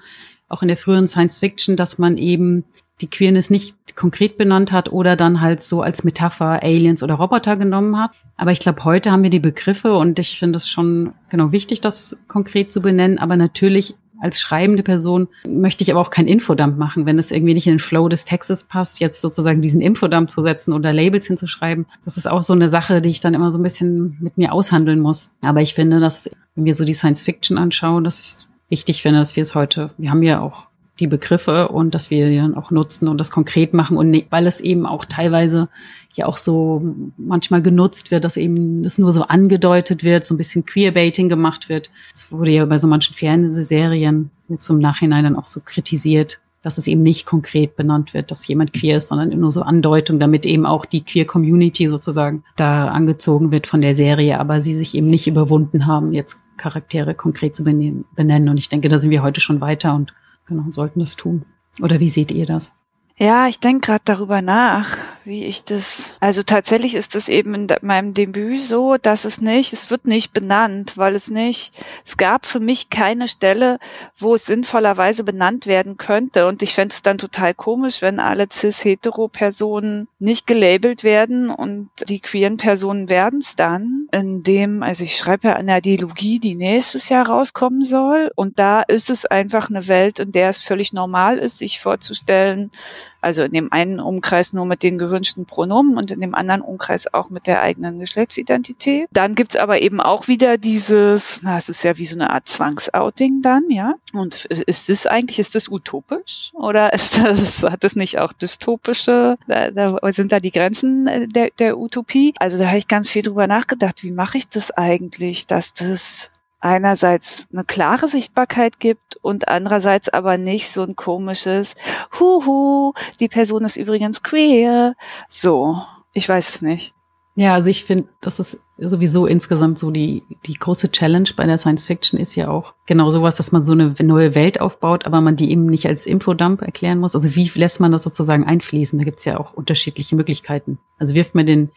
[0.50, 2.64] auch in der früheren Science Fiction, dass man eben
[3.00, 7.56] die Queerness nicht konkret benannt hat oder dann halt so als Metapher Aliens oder Roboter
[7.56, 8.10] genommen hat.
[8.36, 11.80] Aber ich glaube, heute haben wir die Begriffe und ich finde es schon genau wichtig,
[11.80, 13.18] das konkret zu benennen.
[13.18, 17.54] Aber natürlich als schreibende Person möchte ich aber auch kein Infodump machen, wenn es irgendwie
[17.54, 21.26] nicht in den Flow des Textes passt, jetzt sozusagen diesen Infodump zu setzen oder Labels
[21.26, 21.86] hinzuschreiben.
[22.04, 24.52] Das ist auch so eine Sache, die ich dann immer so ein bisschen mit mir
[24.52, 25.30] aushandeln muss.
[25.40, 29.36] Aber ich finde, dass, wenn wir so die Science Fiction anschauen, dass wichtig finde, dass
[29.36, 30.68] wir es heute, wir haben ja auch
[31.00, 34.26] die Begriffe und dass wir die dann auch nutzen und das konkret machen und nicht,
[34.30, 35.68] weil es eben auch teilweise
[36.12, 36.82] ja auch so
[37.16, 41.68] manchmal genutzt wird, dass eben das nur so angedeutet wird, so ein bisschen Queerbaiting gemacht
[41.68, 41.90] wird.
[42.12, 46.76] Das wurde ja bei so manchen Fernsehserien jetzt im Nachhinein dann auch so kritisiert, dass
[46.76, 50.44] es eben nicht konkret benannt wird, dass jemand queer ist, sondern nur so Andeutung, damit
[50.44, 54.94] eben auch die Queer Community sozusagen da angezogen wird von der Serie, aber sie sich
[54.94, 58.48] eben nicht überwunden haben, jetzt Charaktere konkret zu benennen.
[58.48, 60.12] Und ich denke, da sind wir heute schon weiter und
[60.46, 61.46] genau, sollten das tun.
[61.80, 62.74] Oder wie seht ihr das?
[63.22, 66.14] Ja, ich denke gerade darüber nach, wie ich das.
[66.20, 70.32] Also tatsächlich ist es eben in meinem Debüt so, dass es nicht, es wird nicht
[70.32, 71.74] benannt, weil es nicht,
[72.06, 73.78] es gab für mich keine Stelle,
[74.16, 76.46] wo es sinnvollerweise benannt werden könnte.
[76.46, 82.20] Und ich fände es dann total komisch, wenn alle cis-hetero-Personen nicht gelabelt werden und die
[82.20, 87.10] queeren Personen werden es dann, in dem, also ich schreibe ja eine Dialogie, die nächstes
[87.10, 88.32] Jahr rauskommen soll.
[88.34, 92.70] Und da ist es einfach eine Welt, in der es völlig normal ist, sich vorzustellen,
[93.20, 97.12] also in dem einen Umkreis nur mit den gewünschten Pronomen und in dem anderen Umkreis
[97.12, 99.08] auch mit der eigenen Geschlechtsidentität.
[99.12, 102.48] Dann gibt's aber eben auch wieder dieses, na, es ist ja wie so eine Art
[102.48, 103.94] Zwangsouting dann, ja.
[104.12, 106.50] Und ist das eigentlich, ist das utopisch?
[106.54, 111.50] Oder ist das, hat das nicht auch dystopische, da, da sind da die Grenzen der,
[111.58, 112.34] der Utopie?
[112.38, 116.30] Also da habe ich ganz viel drüber nachgedacht, wie mache ich das eigentlich, dass das
[116.60, 121.74] einerseits eine klare Sichtbarkeit gibt und andererseits aber nicht so ein komisches
[122.18, 124.94] Huhu, die Person ist übrigens queer.
[125.28, 126.94] So, ich weiß es nicht.
[127.36, 131.58] Ja, also ich finde, das ist sowieso insgesamt so die, die große Challenge bei der
[131.58, 135.20] Science Fiction ist ja auch genau sowas, dass man so eine neue Welt aufbaut, aber
[135.20, 137.14] man die eben nicht als Infodump erklären muss.
[137.14, 138.98] Also wie lässt man das sozusagen einfließen?
[138.98, 140.78] Da gibt's ja auch unterschiedliche Möglichkeiten.
[140.98, 141.70] Also wirft man den,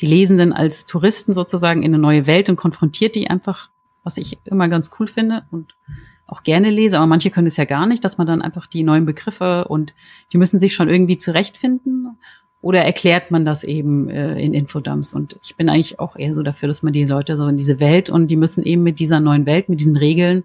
[0.00, 3.70] die Lesenden als Touristen sozusagen in eine neue Welt und konfrontiert die einfach
[4.06, 5.74] was ich immer ganz cool finde und
[6.28, 8.84] auch gerne lese, aber manche können es ja gar nicht, dass man dann einfach die
[8.84, 9.94] neuen Begriffe und
[10.32, 12.16] die müssen sich schon irgendwie zurechtfinden
[12.60, 16.44] oder erklärt man das eben äh, in Infodumps und ich bin eigentlich auch eher so
[16.44, 19.18] dafür, dass man die Leute so in diese Welt und die müssen eben mit dieser
[19.18, 20.44] neuen Welt, mit diesen Regeln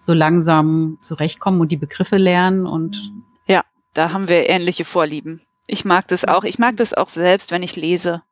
[0.00, 3.12] so langsam zurechtkommen und die Begriffe lernen und
[3.46, 5.42] ja, da haben wir ähnliche Vorlieben.
[5.66, 6.44] Ich mag das auch.
[6.44, 8.22] Ich mag das auch selbst, wenn ich lese,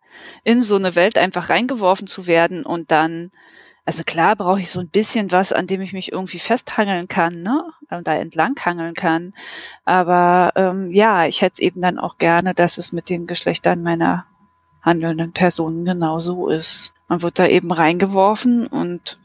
[0.42, 3.30] in so eine Welt einfach reingeworfen zu werden und dann
[3.86, 7.42] also klar brauche ich so ein bisschen was, an dem ich mich irgendwie festhangeln kann,
[7.42, 7.64] ne?
[7.90, 9.34] Und da entlanghangeln kann.
[9.84, 13.82] Aber ähm, ja, ich hätte es eben dann auch gerne, dass es mit den Geschlechtern
[13.82, 14.24] meiner
[14.80, 16.92] handelnden Personen genauso ist.
[17.08, 19.18] Man wird da eben reingeworfen und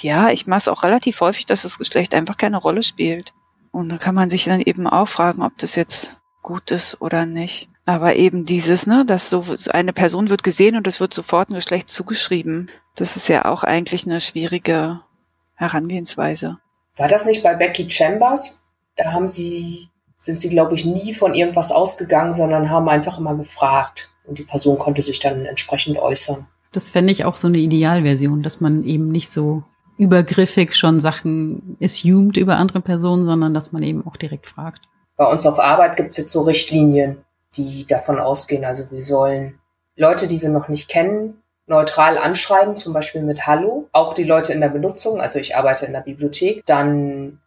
[0.00, 3.32] ja, ich mache es auch relativ häufig, dass das Geschlecht einfach keine Rolle spielt.
[3.72, 7.26] Und da kann man sich dann eben auch fragen, ob das jetzt gut ist oder
[7.26, 7.68] nicht.
[7.86, 11.54] Aber eben dieses, ne, dass so eine Person wird gesehen und es wird sofort ein
[11.54, 12.70] Geschlecht zugeschrieben.
[12.94, 15.00] Das ist ja auch eigentlich eine schwierige
[15.54, 16.58] Herangehensweise.
[16.96, 18.62] War das nicht bei Becky Chambers?
[18.96, 23.34] Da haben sie, sind sie, glaube ich, nie von irgendwas ausgegangen, sondern haben einfach immer
[23.34, 24.08] gefragt.
[24.24, 26.46] Und die Person konnte sich dann entsprechend äußern.
[26.72, 29.64] Das fände ich auch so eine Idealversion, dass man eben nicht so
[29.98, 34.82] übergriffig schon Sachen assumed über andere Personen, sondern dass man eben auch direkt fragt.
[35.20, 37.22] Bei uns auf Arbeit gibt es jetzt so Richtlinien,
[37.54, 38.64] die davon ausgehen.
[38.64, 39.60] Also wir sollen
[39.94, 43.90] Leute, die wir noch nicht kennen, neutral anschreiben, zum Beispiel mit Hallo.
[43.92, 47.38] Auch die Leute in der Benutzung, also ich arbeite in der Bibliothek, dann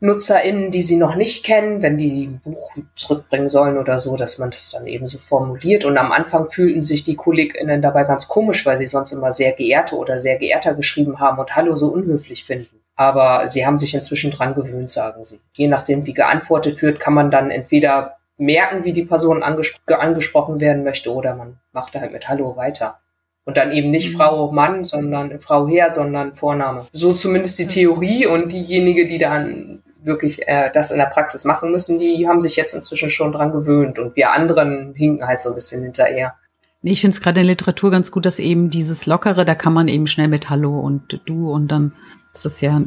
[0.00, 4.38] NutzerInnen, die sie noch nicht kennen, wenn die ein Buch zurückbringen sollen oder so, dass
[4.38, 5.84] man das dann eben so formuliert.
[5.84, 9.52] Und am Anfang fühlten sich die KollegInnen dabei ganz komisch, weil sie sonst immer sehr
[9.52, 12.77] geehrte oder sehr geehrter geschrieben haben und Hallo so unhöflich finden.
[12.98, 15.38] Aber sie haben sich inzwischen dran gewöhnt, sagen sie.
[15.52, 20.58] Je nachdem, wie geantwortet wird, kann man dann entweder merken, wie die Person angespro angesprochen
[20.60, 22.98] werden möchte, oder man macht halt mit Hallo weiter.
[23.44, 24.16] Und dann eben nicht mhm.
[24.16, 26.86] Frau Mann, sondern Frau Herr, sondern Vorname.
[26.90, 31.70] So zumindest die Theorie und diejenige, die dann wirklich äh, das in der Praxis machen
[31.70, 35.50] müssen, die haben sich jetzt inzwischen schon dran gewöhnt und wir anderen hinken halt so
[35.50, 36.34] ein bisschen hinterher.
[36.82, 39.72] Ich finde es gerade in der Literatur ganz gut, dass eben dieses Lockere, da kann
[39.72, 41.92] man eben schnell mit Hallo und Du und dann
[42.34, 42.80] ist das ja,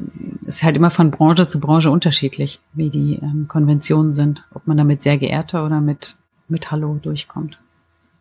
[0.45, 4.77] ist halt immer von Branche zu Branche unterschiedlich, wie die ähm, Konventionen sind, ob man
[4.77, 6.15] damit sehr geehrter oder mit,
[6.47, 7.58] mit Hallo durchkommt.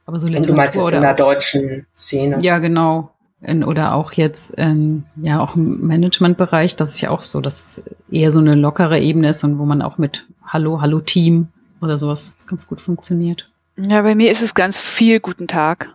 [0.06, 2.38] Aber so Literatur und du meinst jetzt in der deutschen Szene?
[2.40, 3.10] Ja, genau.
[3.42, 7.78] In, oder auch jetzt, in, ja, auch im Managementbereich, das ist ja auch so, dass
[7.78, 11.48] es eher so eine lockere Ebene ist und wo man auch mit Hallo, Hallo Team
[11.80, 13.48] oder sowas ganz gut funktioniert.
[13.76, 15.94] Ja, bei mir ist es ganz viel Guten Tag.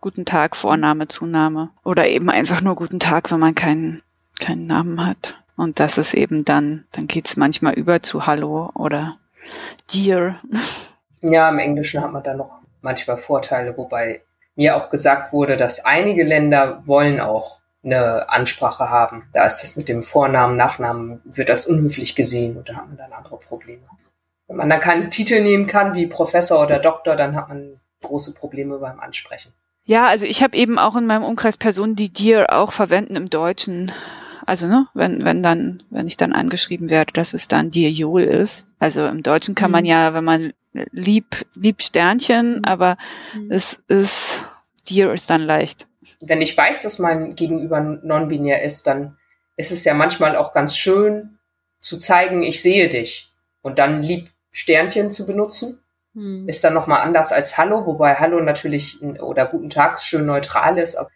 [0.00, 1.70] Guten Tag, Vorname, Zunahme.
[1.82, 4.02] Oder eben einfach nur Guten Tag, wenn man keinen
[4.38, 5.36] keinen Namen hat.
[5.56, 9.18] Und das ist eben dann, dann geht's manchmal über zu Hallo oder
[9.92, 10.36] Dear.
[11.20, 14.22] Ja, im Englischen hat man da noch manchmal Vorteile, wobei
[14.54, 19.28] mir auch gesagt wurde, dass einige Länder wollen auch eine Ansprache haben.
[19.32, 22.96] Da ist das mit dem Vornamen, Nachnamen, wird als unhöflich gesehen und da hat man
[22.96, 23.82] dann andere Probleme.
[24.46, 28.34] Wenn man dann keinen Titel nehmen kann, wie Professor oder Doktor, dann hat man große
[28.34, 29.52] Probleme beim Ansprechen.
[29.84, 33.30] Ja, also ich habe eben auch in meinem Umkreis Personen, die dir auch verwenden im
[33.30, 33.92] Deutschen.
[34.48, 38.22] Also, ne, wenn, wenn dann, wenn ich dann angeschrieben werde, dass es dann dir Jol
[38.22, 38.66] ist.
[38.78, 39.72] Also im Deutschen kann mhm.
[39.72, 40.54] man ja, wenn man
[40.90, 42.64] lieb, lieb Sternchen, mhm.
[42.64, 42.96] aber
[43.34, 43.52] mhm.
[43.52, 44.44] es ist,
[44.88, 45.86] dir ist dann leicht.
[46.22, 49.18] Wenn ich weiß, dass mein Gegenüber non-binär ist, dann
[49.58, 51.38] ist es ja manchmal auch ganz schön
[51.80, 53.30] zu zeigen, ich sehe dich.
[53.60, 55.78] Und dann lieb Sternchen zu benutzen.
[56.14, 56.48] Hm.
[56.48, 60.96] Ist dann nochmal anders als Hallo, wobei Hallo natürlich oder Guten Tag schön neutral ist.
[60.96, 61.10] Aber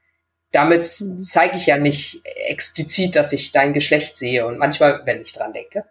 [0.52, 4.46] damit zeige ich ja nicht explizit, dass ich dein Geschlecht sehe.
[4.46, 5.84] Und manchmal, wenn ich dran denke,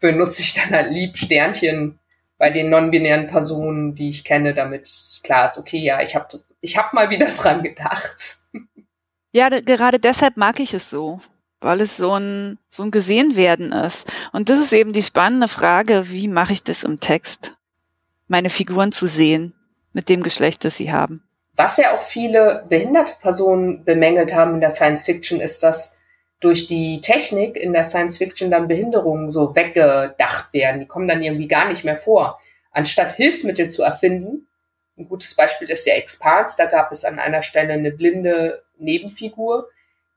[0.00, 1.98] benutze ich dann halt lieb Sternchen
[2.38, 4.88] bei den non-binären Personen, die ich kenne, damit
[5.22, 6.26] klar ist, okay, ja, ich habe
[6.60, 8.36] ich hab mal wieder dran gedacht.
[9.32, 11.20] Ja, gerade deshalb mag ich es so,
[11.60, 14.12] weil es so ein, so ein Gesehenwerden ist.
[14.32, 17.54] Und das ist eben die spannende Frage, wie mache ich das im Text?
[18.28, 19.52] Meine Figuren zu sehen
[19.92, 21.25] mit dem Geschlecht, das sie haben.
[21.56, 25.98] Was ja auch viele behinderte Personen bemängelt haben in der Science Fiction, ist, dass
[26.40, 30.80] durch die Technik in der Science Fiction dann Behinderungen so weggedacht werden.
[30.80, 32.40] Die kommen dann irgendwie gar nicht mehr vor.
[32.72, 34.46] Anstatt Hilfsmittel zu erfinden,
[34.98, 39.68] ein gutes Beispiel ist ja Expans, da gab es an einer Stelle eine blinde Nebenfigur,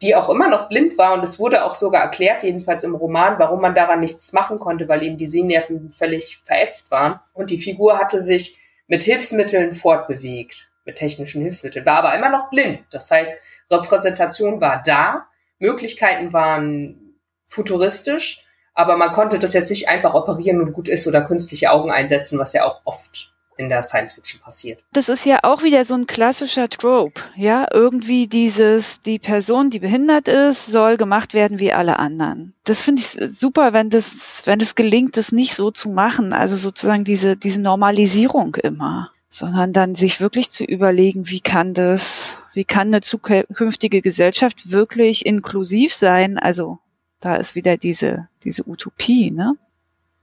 [0.01, 3.37] die auch immer noch blind war und es wurde auch sogar erklärt, jedenfalls im Roman,
[3.39, 7.19] warum man daran nichts machen konnte, weil eben die Sehnerven völlig verätzt waren.
[7.33, 12.49] Und die Figur hatte sich mit Hilfsmitteln fortbewegt, mit technischen Hilfsmitteln, war aber immer noch
[12.49, 12.81] blind.
[12.91, 15.27] Das heißt, Repräsentation war da,
[15.59, 17.15] Möglichkeiten waren
[17.47, 21.91] futuristisch, aber man konnte das jetzt nicht einfach operieren und gut ist oder künstliche Augen
[21.91, 24.81] einsetzen, was ja auch oft in der Science Fiction passiert.
[24.93, 29.79] Das ist ja auch wieder so ein klassischer Trope, ja, irgendwie dieses, die Person, die
[29.79, 32.53] behindert ist, soll gemacht werden wie alle anderen.
[32.63, 36.55] Das finde ich super, wenn das, wenn es gelingt, das nicht so zu machen, also
[36.55, 42.65] sozusagen diese, diese Normalisierung immer sondern dann sich wirklich zu überlegen, wie kann das, wie
[42.65, 46.39] kann eine zukünftige Gesellschaft wirklich inklusiv sein?
[46.39, 46.79] Also
[47.19, 49.53] da ist wieder diese, diese Utopie, ne?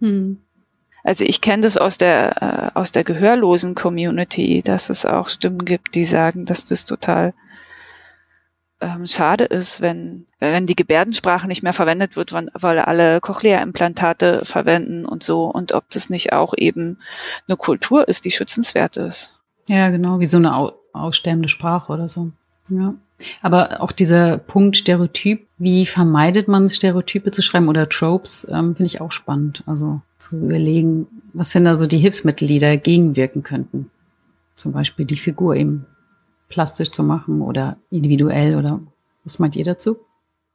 [0.01, 0.39] Hm.
[1.05, 5.65] Also ich kenne das aus der, äh, aus der gehörlosen Community, dass es auch Stimmen
[5.65, 7.33] gibt, die sagen, dass das total
[8.81, 15.07] ähm, schade ist, wenn, wenn die Gebärdensprache nicht mehr verwendet wird, weil alle Cochlea-Implantate verwenden
[15.07, 16.99] und so und ob das nicht auch eben
[17.49, 19.35] eine Kultur ist, die schützenswert ist.
[19.69, 22.31] Ja, genau, wie so eine au aussterbende Sprache oder so.
[22.71, 22.95] Ja.
[23.43, 28.87] Aber auch dieser Punkt Stereotyp, wie vermeidet man Stereotype zu schreiben oder Tropes, ähm, finde
[28.87, 29.63] ich auch spannend.
[29.67, 33.91] Also zu überlegen, was sind da so die Hilfsmittel, die dagegen wirken könnten.
[34.55, 35.87] Zum Beispiel die Figur eben
[36.49, 38.81] plastisch zu machen oder individuell oder
[39.25, 39.99] was meint ihr dazu?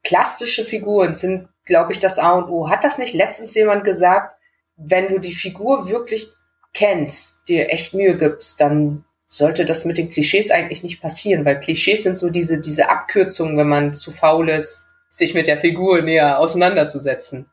[0.02, 2.68] Plastische Figuren sind, glaube ich, das A und O.
[2.68, 4.36] Hat das nicht letztens jemand gesagt,
[4.76, 6.28] wenn du die Figur wirklich
[6.72, 11.60] kennst, dir echt Mühe gibst, dann sollte das mit den Klischees eigentlich nicht passieren, weil
[11.60, 16.02] Klischees sind so diese, diese Abkürzungen, wenn man zu faul ist, sich mit der Figur
[16.02, 17.48] näher auseinanderzusetzen.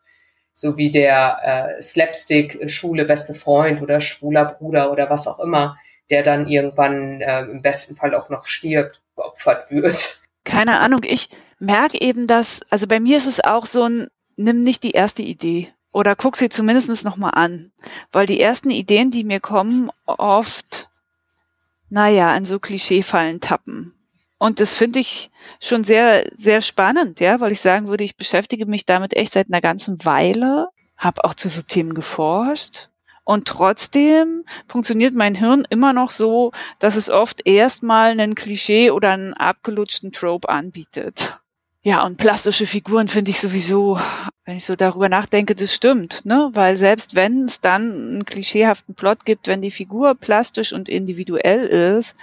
[0.53, 5.77] So wie der äh, Slapstick-Schule beste Freund oder schwuler Bruder oder was auch immer,
[6.09, 10.19] der dann irgendwann äh, im besten Fall auch noch stirbt, geopfert wird.
[10.43, 14.63] Keine Ahnung, ich merke eben, dass, also bei mir ist es auch so ein, nimm
[14.63, 17.71] nicht die erste Idee oder guck sie zumindest nochmal an,
[18.11, 20.89] weil die ersten Ideen, die mir kommen, oft
[21.89, 23.93] naja, an so Klischeefallen tappen.
[24.37, 28.65] Und das finde ich schon sehr, sehr spannend, ja, weil ich sagen würde, ich beschäftige
[28.65, 32.88] mich damit echt seit einer ganzen Weile, habe auch zu so Themen geforscht.
[33.29, 39.11] Und trotzdem funktioniert mein Hirn immer noch so, dass es oft erstmal einen Klischee oder
[39.11, 41.39] einen abgelutschten Trope anbietet.
[41.83, 43.99] Ja, und plastische Figuren finde ich sowieso,
[44.45, 46.49] wenn ich so darüber nachdenke, das stimmt, ne?
[46.53, 51.67] Weil selbst wenn es dann einen klischeehaften Plot gibt, wenn die Figur plastisch und individuell
[51.67, 52.15] ist,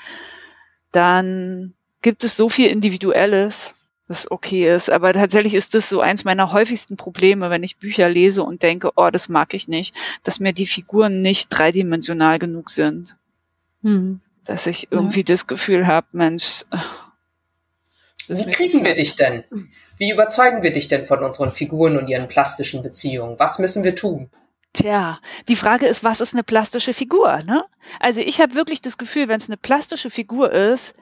[0.90, 3.75] dann gibt es so viel Individuelles,
[4.08, 4.90] das okay ist.
[4.90, 8.92] Aber tatsächlich ist das so eins meiner häufigsten Probleme, wenn ich Bücher lese und denke,
[8.96, 13.16] oh, das mag ich nicht, dass mir die Figuren nicht dreidimensional genug sind.
[13.82, 14.20] Hm.
[14.44, 15.26] Dass ich irgendwie ja.
[15.26, 16.64] das Gefühl habe, Mensch,
[18.28, 19.44] wie kriegen wir dich denn?
[19.98, 23.38] Wie überzeugen wir dich denn von unseren Figuren und ihren plastischen Beziehungen?
[23.38, 24.30] Was müssen wir tun?
[24.72, 27.40] Tja, die Frage ist, was ist eine plastische Figur?
[27.46, 27.64] Ne?
[28.00, 30.94] Also ich habe wirklich das Gefühl, wenn es eine plastische Figur ist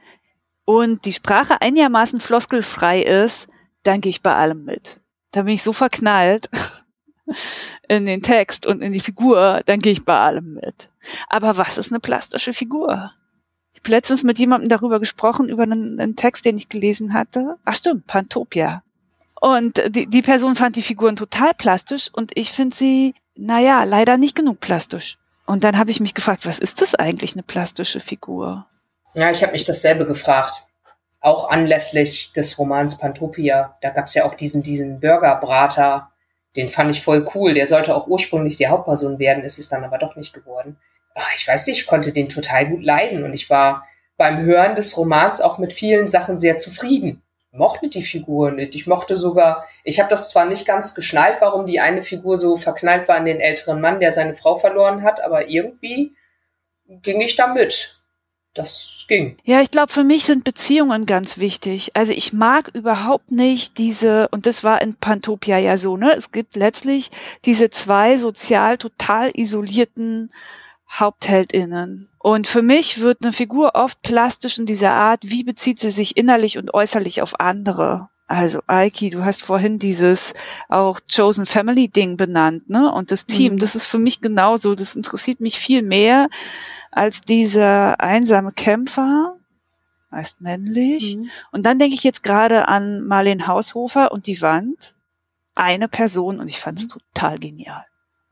[0.64, 3.48] und die Sprache einigermaßen floskelfrei ist,
[3.82, 5.00] dann gehe ich bei allem mit.
[5.30, 6.48] Da bin ich so verknallt
[7.88, 10.88] in den Text und in die Figur, dann gehe ich bei allem mit.
[11.28, 13.12] Aber was ist eine plastische Figur?
[13.72, 17.56] Ich habe letztens mit jemandem darüber gesprochen, über einen, einen Text, den ich gelesen hatte.
[17.64, 18.82] Ach stimmt, Pantopia.
[19.40, 24.16] Und die, die Person fand die Figuren total plastisch und ich finde sie, naja, leider
[24.16, 25.18] nicht genug plastisch.
[25.44, 28.66] Und dann habe ich mich gefragt, was ist das eigentlich, eine plastische Figur?
[29.14, 30.64] Ja, ich habe mich dasselbe gefragt.
[31.20, 33.76] Auch anlässlich des Romans Pantopia.
[33.80, 36.10] Da gab es ja auch diesen, diesen Burgerbrater.
[36.56, 37.54] Den fand ich voll cool.
[37.54, 40.76] Der sollte auch ursprünglich die Hauptperson werden, ist es dann aber doch nicht geworden.
[41.14, 43.86] Ach, ich weiß nicht, ich konnte den total gut leiden und ich war
[44.16, 48.74] beim Hören des Romans auch mit vielen Sachen sehr zufrieden mochte die Figur nicht.
[48.74, 52.56] Ich mochte sogar, ich habe das zwar nicht ganz geschnallt, warum die eine Figur so
[52.56, 56.12] verknallt war an den älteren Mann, der seine Frau verloren hat, aber irgendwie
[56.86, 58.00] ging ich da mit.
[58.54, 59.36] Das ging.
[59.44, 61.90] Ja, ich glaube, für mich sind Beziehungen ganz wichtig.
[61.94, 66.14] Also ich mag überhaupt nicht diese, und das war in Pantopia ja so, ne?
[66.16, 67.10] Es gibt letztlich
[67.44, 70.30] diese zwei sozial total isolierten
[70.88, 72.08] HauptheldInnen.
[72.18, 76.16] Und für mich wird eine Figur oft plastisch in dieser Art, wie bezieht sie sich
[76.16, 78.08] innerlich und äußerlich auf andere.
[78.26, 80.32] Also Aiki, du hast vorhin dieses
[80.68, 82.90] auch Chosen Family Ding benannt, ne?
[82.90, 83.58] Und das Team, mhm.
[83.58, 84.74] das ist für mich genauso.
[84.74, 86.28] Das interessiert mich viel mehr
[86.94, 89.36] als dieser einsame Kämpfer,
[90.10, 91.16] heißt männlich.
[91.16, 91.30] Mhm.
[91.52, 94.94] Und dann denke ich jetzt gerade an Marlene Haushofer und die Wand.
[95.56, 97.84] Eine Person und ich fand es total genial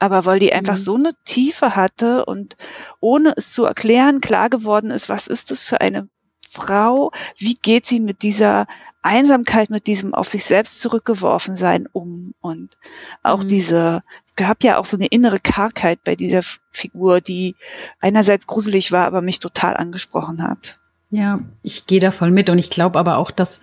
[0.02, 0.78] aber weil die einfach mhm.
[0.78, 2.56] so eine Tiefe hatte und
[2.98, 6.08] ohne es zu erklären klar geworden ist, was ist das für eine
[6.50, 8.66] Frau, wie geht sie mit dieser
[9.02, 12.76] Einsamkeit, mit diesem auf sich selbst zurückgeworfen sein um und
[13.22, 13.48] auch mhm.
[13.48, 17.56] diese, es gab ja auch so eine innere Kargheit bei dieser Figur, die
[18.00, 20.78] einerseits gruselig war, aber mich total angesprochen hat.
[21.10, 23.60] Ja, ich gehe da voll mit und ich glaube aber auch, dass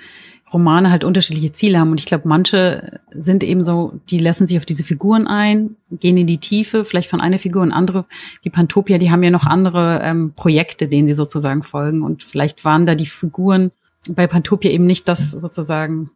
[0.52, 1.92] Romane halt unterschiedliche Ziele haben.
[1.92, 6.18] Und ich glaube, manche sind eben so, die lassen sich auf diese Figuren ein, gehen
[6.18, 8.06] in die Tiefe, vielleicht von einer Figur und andere,
[8.42, 12.02] wie Pantopia, die haben ja noch andere ähm, Projekte, denen sie sozusagen folgen.
[12.02, 13.72] Und vielleicht waren da die Figuren
[14.08, 16.12] bei Pantopia eben nicht das sozusagen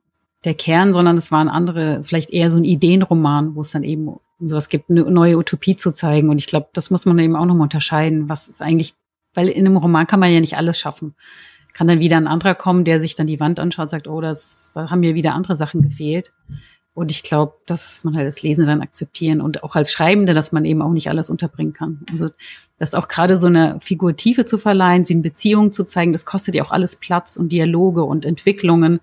[0.46, 4.20] der Kern, sondern es waren andere, vielleicht eher so ein Ideenroman, wo es dann eben
[4.40, 6.30] sowas gibt, eine neue Utopie zu zeigen.
[6.30, 8.94] Und ich glaube, das muss man eben auch nochmal unterscheiden, was ist eigentlich,
[9.34, 11.16] weil in einem Roman kann man ja nicht alles schaffen
[11.74, 14.72] kann dann wieder ein anderer kommen, der sich dann die Wand anschaut, sagt, oh, das,
[14.74, 16.32] da haben mir wieder andere Sachen gefehlt.
[16.96, 20.52] Und ich glaube, dass man halt als Lesende dann akzeptieren und auch als Schreibende, dass
[20.52, 22.02] man eben auch nicht alles unterbringen kann.
[22.12, 22.30] Also,
[22.78, 26.26] dass auch gerade so eine Figur Tiefe zu verleihen, sie in Beziehungen zu zeigen, das
[26.26, 29.00] kostet ja auch alles Platz und Dialoge und Entwicklungen,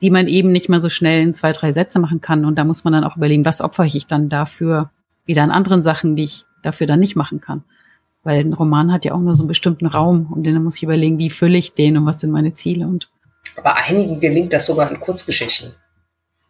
[0.00, 2.46] die man eben nicht mehr so schnell in zwei, drei Sätze machen kann.
[2.46, 4.90] Und da muss man dann auch überlegen, was opfere ich dann dafür,
[5.26, 7.64] wieder an anderen Sachen, die ich dafür dann nicht machen kann.
[8.22, 10.82] Weil ein Roman hat ja auch nur so einen bestimmten Raum und dann muss ich
[10.82, 13.10] überlegen, wie fülle ich den und was sind meine Ziele und.
[13.56, 15.72] Aber einigen gelingt das sogar in Kurzgeschichten.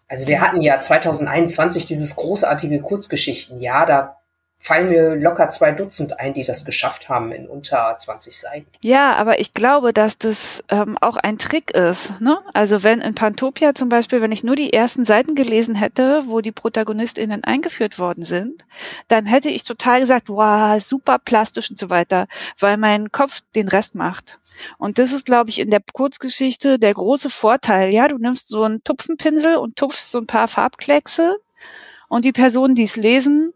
[0.09, 4.21] Also wir hatten ja 2021 dieses großartige Kurzgeschichten-Jahr, da
[4.67, 8.67] fallen mir locker zwei Dutzend ein, die das geschafft haben in unter 20 Seiten.
[8.83, 12.21] Ja, aber ich glaube, dass das ähm, auch ein Trick ist.
[12.21, 12.41] Ne?
[12.53, 16.41] Also wenn in Pantopia zum Beispiel, wenn ich nur die ersten Seiten gelesen hätte, wo
[16.41, 18.65] die ProtagonistInnen eingeführt worden sind,
[19.07, 22.27] dann hätte ich total gesagt, wow, super plastisch und so weiter,
[22.59, 24.41] weil mein Kopf den Rest macht.
[24.79, 27.95] Und das ist, glaube ich, in der Kurzgeschichte der große Vorteil.
[27.95, 31.37] Ja, du nimmst so einen Tupfenpinsel und tupfst so ein paar Farbkleckse
[32.09, 33.53] und die Personen, die es lesen,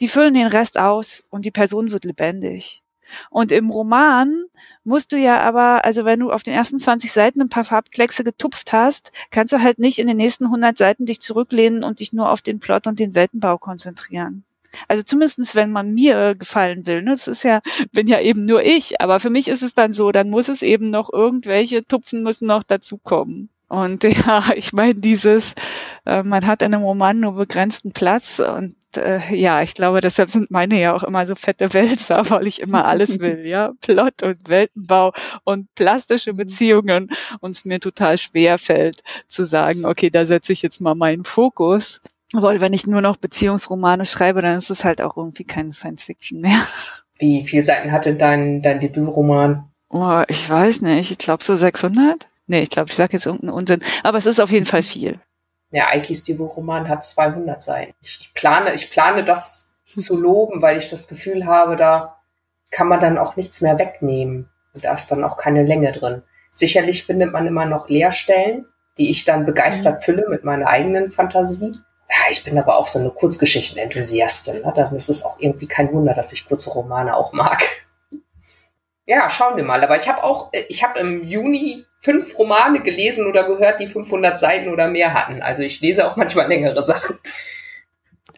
[0.00, 2.82] die füllen den Rest aus und die Person wird lebendig.
[3.30, 4.44] Und im Roman
[4.82, 8.24] musst du ja aber, also wenn du auf den ersten 20 Seiten ein paar Farbkleckse
[8.24, 12.12] getupft hast, kannst du halt nicht in den nächsten 100 Seiten dich zurücklehnen und dich
[12.12, 14.44] nur auf den Plot und den Weltenbau konzentrieren.
[14.88, 17.02] Also zumindestens, wenn man mir gefallen will.
[17.02, 17.12] Ne?
[17.12, 17.60] Das ist ja,
[17.92, 19.00] bin ja eben nur ich.
[19.00, 22.46] Aber für mich ist es dann so, dann muss es eben noch irgendwelche Tupfen müssen
[22.46, 23.50] noch dazukommen.
[23.68, 25.54] Und ja, ich meine, dieses,
[26.06, 30.30] äh, man hat in einem Roman nur begrenzten Platz und äh, ja, ich glaube, deshalb
[30.30, 33.72] sind meine ja auch immer so fette Wälzer, weil ich immer alles will, ja.
[33.80, 35.12] Plot und Weltenbau
[35.44, 40.62] und plastische Beziehungen und es mir total schwer fällt zu sagen, okay, da setze ich
[40.62, 42.00] jetzt mal meinen Fokus.
[42.32, 46.04] Weil wenn ich nur noch Beziehungsromane schreibe, dann ist es halt auch irgendwie keine Science
[46.04, 46.60] Fiction mehr.
[47.18, 49.70] Wie viele Seiten hatte dein, dein Debütroman?
[49.90, 52.26] Oh, ich weiß nicht, ich glaube so 600.
[52.48, 53.80] Nee, ich glaube, ich sage jetzt irgendeinen Unsinn.
[54.02, 55.20] Aber es ist auf jeden Fall viel.
[55.74, 57.94] Ja, Eikis Debütroman hat 200 Seiten.
[58.00, 62.20] Ich plane, ich plane das zu loben, weil ich das Gefühl habe, da
[62.70, 64.48] kann man dann auch nichts mehr wegnehmen.
[64.72, 66.22] Und da ist dann auch keine Länge drin.
[66.52, 68.66] Sicherlich findet man immer noch Leerstellen,
[68.98, 70.02] die ich dann begeistert mhm.
[70.02, 71.72] fülle mit meiner eigenen Fantasie.
[72.08, 74.62] Ja, ich bin aber auch so eine Kurzgeschichten-Enthusiastin.
[74.62, 74.72] Ne?
[74.76, 77.62] Das ist auch irgendwie kein Wunder, dass ich kurze Romane auch mag.
[79.06, 79.84] Ja, schauen wir mal.
[79.84, 83.86] Aber ich habe auch, äh, ich habe im Juni fünf Romane gelesen oder gehört, die
[83.86, 85.40] 500 Seiten oder mehr hatten.
[85.40, 87.18] Also ich lese auch manchmal längere Sachen.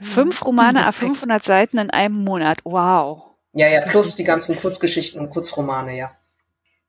[0.00, 2.60] Fünf Romane auf 500 Seiten in einem Monat.
[2.64, 3.24] Wow.
[3.54, 6.12] Ja, ja, plus die ganzen Kurzgeschichten und Kurzromane, ja.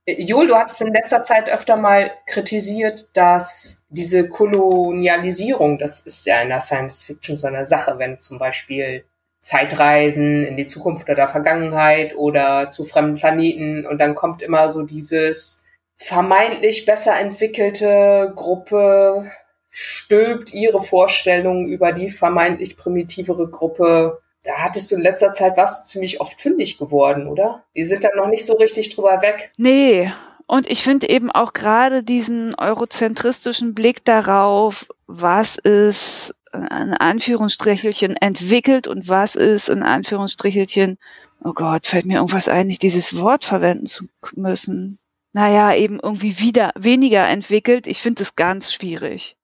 [0.06, 6.28] Äh, Joel, du hattest in letzter Zeit öfter mal kritisiert, dass diese Kolonialisierung, das ist
[6.28, 9.04] ja in der Science Fiction so eine Sache, wenn zum Beispiel
[9.42, 14.84] Zeitreisen in die Zukunft oder Vergangenheit oder zu fremden Planeten und dann kommt immer so
[14.84, 15.64] dieses
[15.98, 19.32] vermeintlich besser entwickelte Gruppe
[19.70, 24.22] stülpt ihre Vorstellungen über die vermeintlich primitivere Gruppe.
[24.44, 27.64] Da hattest du in letzter Zeit was ziemlich oft fündig geworden, oder?
[27.76, 29.52] Die sind da noch nicht so richtig drüber weg.
[29.58, 30.10] Nee,
[30.48, 38.88] und ich finde eben auch gerade diesen eurozentristischen Blick darauf, was ist in Anführungsstrichelchen entwickelt
[38.88, 40.98] und was ist in Anführungsstrichelchen,
[41.44, 45.00] oh Gott, fällt mir irgendwas ein, nicht dieses Wort verwenden zu müssen.
[45.38, 47.86] Naja, eben irgendwie wieder weniger entwickelt.
[47.86, 49.38] Ich finde es ganz schwierig.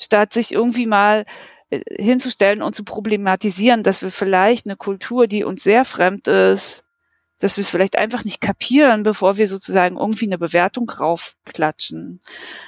[0.00, 1.26] Statt sich irgendwie mal
[1.70, 6.83] äh, hinzustellen und zu problematisieren, dass wir vielleicht eine Kultur, die uns sehr fremd ist,
[7.44, 12.20] dass wir es vielleicht einfach nicht kapieren, bevor wir sozusagen irgendwie eine Bewertung raufklatschen.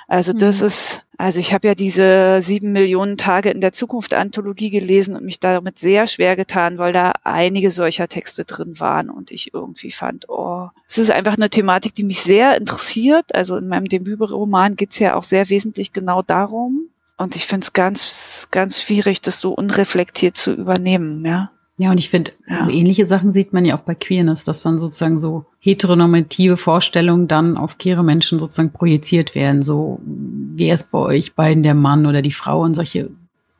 [0.06, 0.66] Also das mhm.
[0.66, 5.24] ist, also ich habe ja diese sieben Millionen Tage in der Zukunft Anthologie gelesen und
[5.24, 9.90] mich damit sehr schwer getan, weil da einige solcher Texte drin waren und ich irgendwie
[9.90, 13.34] fand, oh, es ist einfach eine Thematik, die mich sehr interessiert.
[13.34, 16.90] Also in meinem Debütroman geht es ja auch sehr wesentlich genau darum.
[17.16, 21.50] Und ich finde es ganz, ganz schwierig, das so unreflektiert zu übernehmen, ja.
[21.78, 22.64] Ja, und ich finde, ja.
[22.64, 27.28] so ähnliche Sachen sieht man ja auch bei Queerness, dass dann sozusagen so heteronormative Vorstellungen
[27.28, 29.62] dann auf queere Menschen sozusagen projiziert werden.
[29.62, 33.10] So, wer ist bei euch beiden der Mann oder die Frau und solche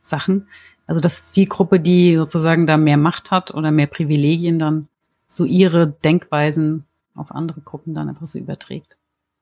[0.03, 0.49] Sachen.
[0.87, 4.89] Also, das ist die Gruppe, die sozusagen da mehr Macht hat oder mehr Privilegien dann
[5.29, 8.97] so ihre Denkweisen auf andere Gruppen dann einfach so überträgt.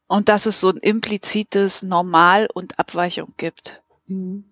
[0.09, 3.83] Und dass es so ein implizites Normal und Abweichung gibt.
[4.07, 4.45] Mhm.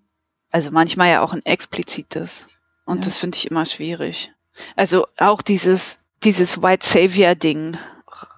[0.50, 2.46] Also manchmal ja auch ein explizites.
[2.84, 3.04] Und ja.
[3.04, 4.32] das finde ich immer schwierig.
[4.76, 7.76] Also auch dieses, dieses White Savior-Ding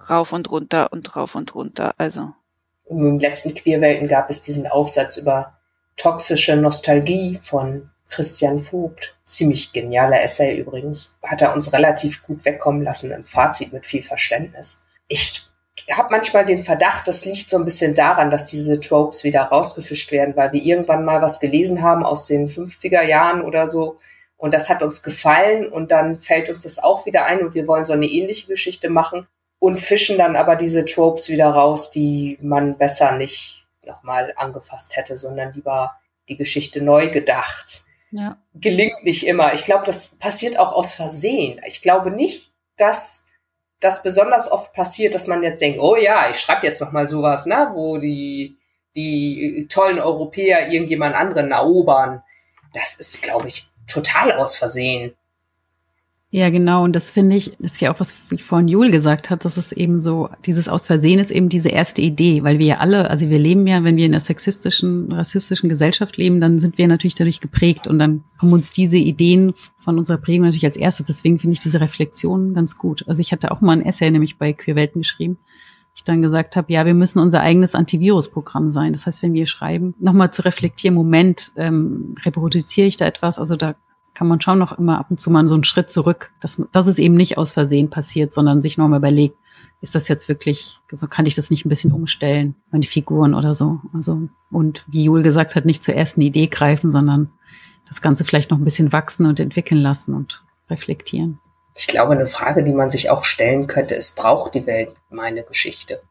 [0.09, 1.93] rauf und runter und rauf und runter.
[1.97, 2.33] Also.
[2.89, 5.57] Im letzten Queerwelten gab es diesen Aufsatz über
[5.97, 9.15] toxische Nostalgie von Christian Vogt.
[9.25, 11.17] Ziemlich genialer Essay übrigens.
[11.23, 14.79] Hat er uns relativ gut wegkommen lassen im Fazit mit viel Verständnis.
[15.07, 15.43] Ich
[15.91, 20.11] habe manchmal den Verdacht, das liegt so ein bisschen daran, dass diese Tropes wieder rausgefischt
[20.11, 23.99] werden, weil wir irgendwann mal was gelesen haben aus den 50er Jahren oder so,
[24.37, 27.67] und das hat uns gefallen und dann fällt uns das auch wieder ein und wir
[27.67, 29.27] wollen so eine ähnliche Geschichte machen
[29.59, 35.17] und fischen dann aber diese Tropes wieder raus, die man besser nicht nochmal angefasst hätte,
[35.17, 35.95] sondern lieber
[36.27, 37.85] die Geschichte neu gedacht.
[38.11, 38.37] Ja.
[38.53, 39.53] Gelingt nicht immer.
[39.53, 41.61] Ich glaube, das passiert auch aus Versehen.
[41.65, 43.25] Ich glaube nicht, dass
[43.79, 47.45] das besonders oft passiert, dass man jetzt denkt, oh ja, ich schreibe jetzt nochmal sowas,
[47.45, 48.57] ne, wo die,
[48.95, 52.23] die tollen Europäer irgendjemand anderen erobern.
[52.73, 55.13] Das ist, glaube ich, total aus Versehen.
[56.35, 56.83] Ja, genau.
[56.83, 59.71] Und das finde ich, ist ja auch, was ich vorhin Jul gesagt hat, dass es
[59.71, 63.29] eben so, dieses Aus Versehen ist eben diese erste Idee, weil wir ja alle, also
[63.29, 67.15] wir leben ja, wenn wir in einer sexistischen, rassistischen Gesellschaft leben, dann sind wir natürlich
[67.15, 71.05] dadurch geprägt und dann kommen uns diese Ideen von unserer Prägung natürlich als erstes.
[71.05, 73.05] Deswegen finde ich diese Reflexion ganz gut.
[73.07, 75.37] Also ich hatte auch mal ein Essay nämlich bei Queerwelten geschrieben,
[75.95, 78.93] ich dann gesagt habe, ja, wir müssen unser eigenes Antivirusprogramm sein.
[78.93, 83.39] Das heißt, wenn wir schreiben, nochmal zu reflektieren, Moment, ähm, reproduziere ich da etwas?
[83.39, 83.75] Also da
[84.13, 86.87] kann man schon noch immer ab und zu mal so einen Schritt zurück, dass, dass
[86.87, 89.37] es eben nicht aus Versehen passiert, sondern sich nochmal überlegt,
[89.81, 93.33] ist das jetzt wirklich, so also kann ich das nicht ein bisschen umstellen, meine Figuren
[93.33, 93.81] oder so.
[93.93, 97.29] Also, und wie Jul gesagt hat, nicht zur ersten Idee greifen, sondern
[97.87, 101.39] das Ganze vielleicht noch ein bisschen wachsen und entwickeln lassen und reflektieren.
[101.75, 105.43] Ich glaube, eine Frage, die man sich auch stellen könnte, ist, braucht die Welt meine
[105.43, 106.01] Geschichte?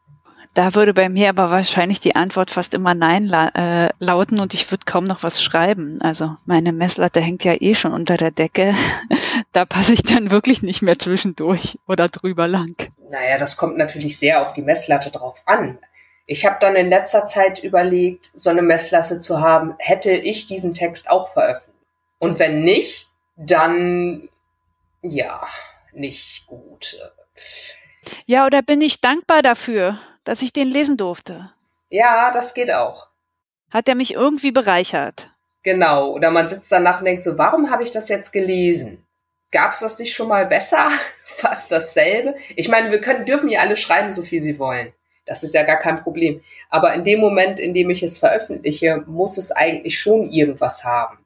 [0.52, 4.54] Da würde bei mir aber wahrscheinlich die Antwort fast immer Nein la äh, lauten und
[4.54, 5.98] ich würde kaum noch was schreiben.
[6.00, 8.72] Also meine Messlatte hängt ja eh schon unter der Decke.
[9.52, 12.76] da passe ich dann wirklich nicht mehr zwischendurch oder drüber lang.
[13.10, 15.78] Naja, das kommt natürlich sehr auf die Messlatte drauf an.
[16.26, 20.72] Ich habe dann in letzter Zeit überlegt, so eine Messlatte zu haben, hätte ich diesen
[20.72, 21.74] Text auch veröffentlicht.
[22.18, 24.28] Und wenn nicht, dann
[25.04, 25.46] ja,
[25.92, 26.96] nicht gut.
[28.26, 31.52] Ja, oder bin ich dankbar dafür, dass ich den lesen durfte?
[31.90, 33.08] Ja, das geht auch.
[33.70, 35.30] Hat er mich irgendwie bereichert?
[35.62, 39.04] Genau, oder man sitzt danach und denkt so, warum habe ich das jetzt gelesen?
[39.50, 40.88] Gab es das nicht schon mal besser?
[41.24, 42.34] Fast dasselbe?
[42.56, 44.92] Ich meine, wir können, dürfen ja alle schreiben, so viel sie wollen.
[45.26, 46.42] Das ist ja gar kein Problem.
[46.68, 51.23] Aber in dem Moment, in dem ich es veröffentliche, muss es eigentlich schon irgendwas haben.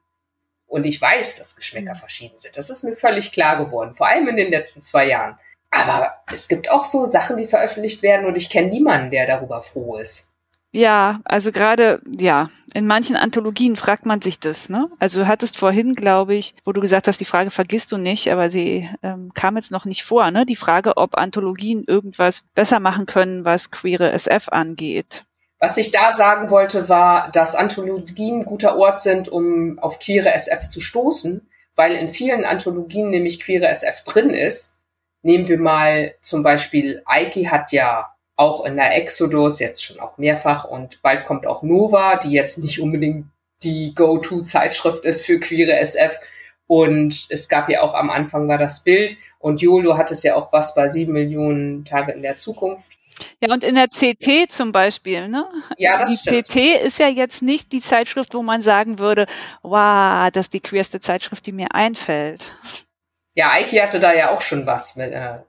[0.69, 1.99] Und ich weiß, dass Geschmäcker mhm.
[1.99, 2.55] verschieden sind.
[2.55, 5.37] Das ist mir völlig klar geworden, vor allem in den letzten zwei Jahren.
[5.71, 9.61] Aber es gibt auch so Sachen, die veröffentlicht werden und ich kenne niemanden, der darüber
[9.61, 10.29] froh ist.
[10.71, 14.87] Ja, also gerade, ja, in manchen Anthologien fragt man sich das, ne?
[14.99, 18.31] Also du hattest vorhin, glaube ich, wo du gesagt hast, die Frage vergisst du nicht,
[18.31, 20.45] aber sie ähm, kam jetzt noch nicht vor, ne?
[20.45, 25.25] Die Frage, ob Anthologien irgendwas besser machen können, was queere SF angeht.
[25.59, 30.69] Was ich da sagen wollte, war, dass Anthologien guter Ort sind, um auf queere SF
[30.69, 34.77] zu stoßen, weil in vielen Anthologien nämlich queere SF drin ist.
[35.21, 40.17] Nehmen wir mal zum Beispiel, Eiki hat ja auch in der Exodus, jetzt schon auch
[40.17, 43.25] mehrfach und bald kommt auch Nova, die jetzt nicht unbedingt
[43.63, 46.17] die Go-To-Zeitschrift ist für queere SF.
[46.67, 50.35] Und es gab ja auch am Anfang war das Bild und YOLO hat es ja
[50.35, 52.98] auch was bei sieben Millionen Tage in der Zukunft.
[53.41, 55.45] Ja, und in der CT zum Beispiel, ne?
[55.77, 56.47] Ja, das Die stimmt.
[56.47, 59.25] CT ist ja jetzt nicht die Zeitschrift, wo man sagen würde,
[59.61, 62.45] wow, das ist die queerste Zeitschrift, die mir einfällt.
[63.33, 65.39] Ja, Eiki hatte da ja auch schon was mit, äh,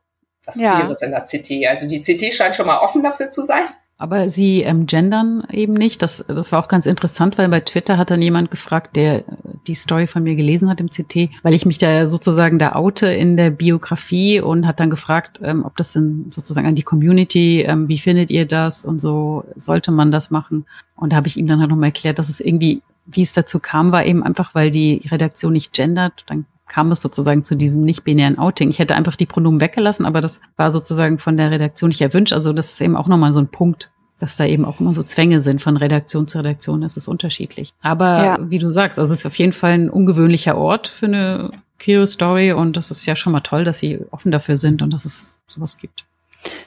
[0.45, 0.81] was Ja.
[0.81, 1.67] Queeres in der CT.
[1.67, 3.67] Also die CT scheint schon mal offen dafür zu sein.
[4.01, 6.01] Aber sie ähm, gendern eben nicht.
[6.01, 9.25] Das, das war auch ganz interessant, weil bei Twitter hat dann jemand gefragt, der
[9.67, 13.09] die Story von mir gelesen hat im CT, weil ich mich da sozusagen da oute
[13.09, 17.61] in der Biografie und hat dann gefragt, ähm, ob das denn sozusagen an die Community,
[17.61, 20.65] ähm, wie findet ihr das und so, sollte man das machen?
[20.97, 23.61] Und da habe ich ihm dann halt nochmal erklärt, dass es irgendwie, wie es dazu
[23.61, 26.25] kam, war eben einfach, weil die Redaktion nicht gendert.
[26.27, 28.71] Dann kam es sozusagen zu diesem nicht-binären Outing.
[28.71, 32.33] Ich hätte einfach die Pronomen weggelassen, aber das war sozusagen von der Redaktion nicht erwünscht.
[32.33, 33.91] Also das ist eben auch nochmal so ein Punkt,
[34.21, 36.81] dass da eben auch immer so Zwänge sind von Redaktion zu Redaktion.
[36.81, 37.75] Das ist unterschiedlich.
[37.83, 38.39] Aber Ja.
[38.41, 41.51] wie du sagst, also es ist auf jeden Fall ein ungewöhnlicher Ort für eine
[41.81, 44.93] queere Story und das ist ja schon mal toll, dass sie offen dafür sind und
[44.93, 46.05] dass es sowas gibt.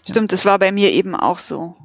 [0.05, 1.77] Stimmt, das war bei mir eben auch so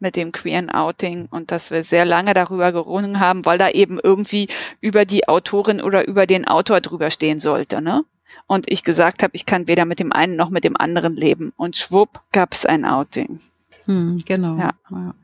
[0.00, 3.98] mit dem queeren Outing und dass wir sehr lange darüber gerungen haben, weil da eben
[4.02, 4.48] irgendwie
[4.80, 8.04] über die Autorin oder über den Autor drüber stehen sollte, ne?
[8.46, 11.52] Und ich gesagt habe, ich kann weder mit dem einen noch mit dem anderen leben.
[11.56, 13.40] Und schwupp gab es ein Outing.
[13.86, 14.56] Hm, genau.
[14.56, 14.72] Ja.
[14.90, 15.14] ja.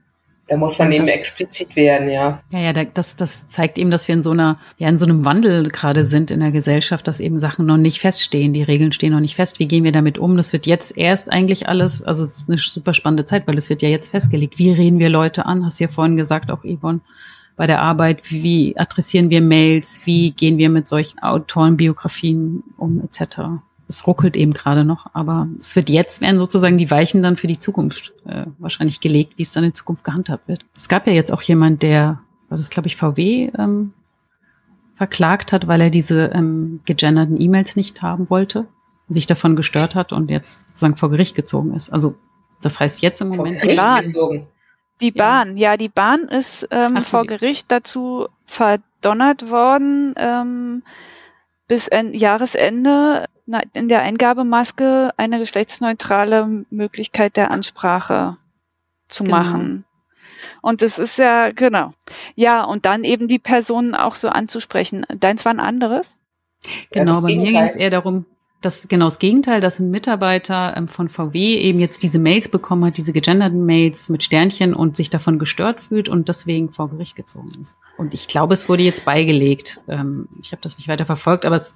[0.46, 2.42] Da muss man eben das- explizit werden, ja.
[2.52, 5.06] Ja, ja, da- das, das zeigt eben, dass wir in so einer, ja, in so
[5.06, 8.92] einem Wandel gerade sind in der Gesellschaft, dass eben Sachen noch nicht feststehen, die Regeln
[8.92, 9.58] stehen noch nicht fest.
[9.58, 10.36] Wie gehen wir damit um?
[10.36, 13.70] Das wird jetzt erst eigentlich alles, also es ist eine super spannende Zeit, weil es
[13.70, 14.58] wird ja jetzt festgelegt.
[14.58, 15.64] Wie reden wir Leute an?
[15.64, 17.00] Hast du ja vorhin gesagt, auch Yvonne,
[17.56, 18.30] bei der Arbeit.
[18.30, 20.02] Wie adressieren wir Mails?
[20.04, 23.38] Wie gehen wir mit solchen Autorenbiografien um, etc.
[23.94, 27.46] Es ruckelt eben gerade noch, aber es wird jetzt werden sozusagen die Weichen dann für
[27.46, 30.64] die Zukunft äh, wahrscheinlich gelegt, wie es dann in Zukunft gehandhabt wird.
[30.76, 32.18] Es gab ja jetzt auch jemand, der,
[32.48, 33.92] was ist glaube ich VW ähm,
[34.96, 38.66] verklagt hat, weil er diese ähm, gegenderten E-Mails nicht haben wollte,
[39.08, 41.92] sich davon gestört hat und jetzt sozusagen vor Gericht gezogen ist.
[41.92, 42.16] Also
[42.62, 44.02] das heißt jetzt im Moment Gericht Bahn.
[44.04, 44.46] gezogen.
[45.00, 45.12] Die Ja.
[45.16, 50.82] Bahn, ja, die Bahn ist ähm, Ach so, vor die- Gericht dazu verdonnert worden, ähm,
[51.68, 53.24] bis en Jahresende
[53.74, 58.36] in der Eingabemaske eine geschlechtsneutrale Möglichkeit der Ansprache
[59.08, 59.36] zu Genau.
[59.36, 59.84] machen.
[60.62, 61.92] Und das ist ja, genau.
[62.34, 65.04] Ja, und dann eben die Personen auch so anzusprechen.
[65.20, 66.16] Deins war ein anderes?
[66.90, 68.24] Genau, das bei mir ging es eher darum,
[68.62, 72.86] dass genau das Gegenteil, dass ein Mitarbeiter ähm, von VW eben jetzt diese Mails bekommen
[72.86, 77.16] hat, diese gegenderten Mails mit Sternchen und sich davon gestört fühlt und deswegen vor Gericht
[77.16, 77.76] gezogen ist.
[77.98, 79.80] Und ich glaube, es wurde jetzt beigelegt.
[79.86, 81.74] Ähm, ich habe das nicht weiter verfolgt, aber es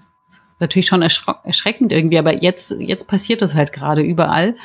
[0.60, 2.18] natürlich schon erschreckend irgendwie.
[2.18, 4.56] Aber jetzt, jetzt passiert das halt gerade überall.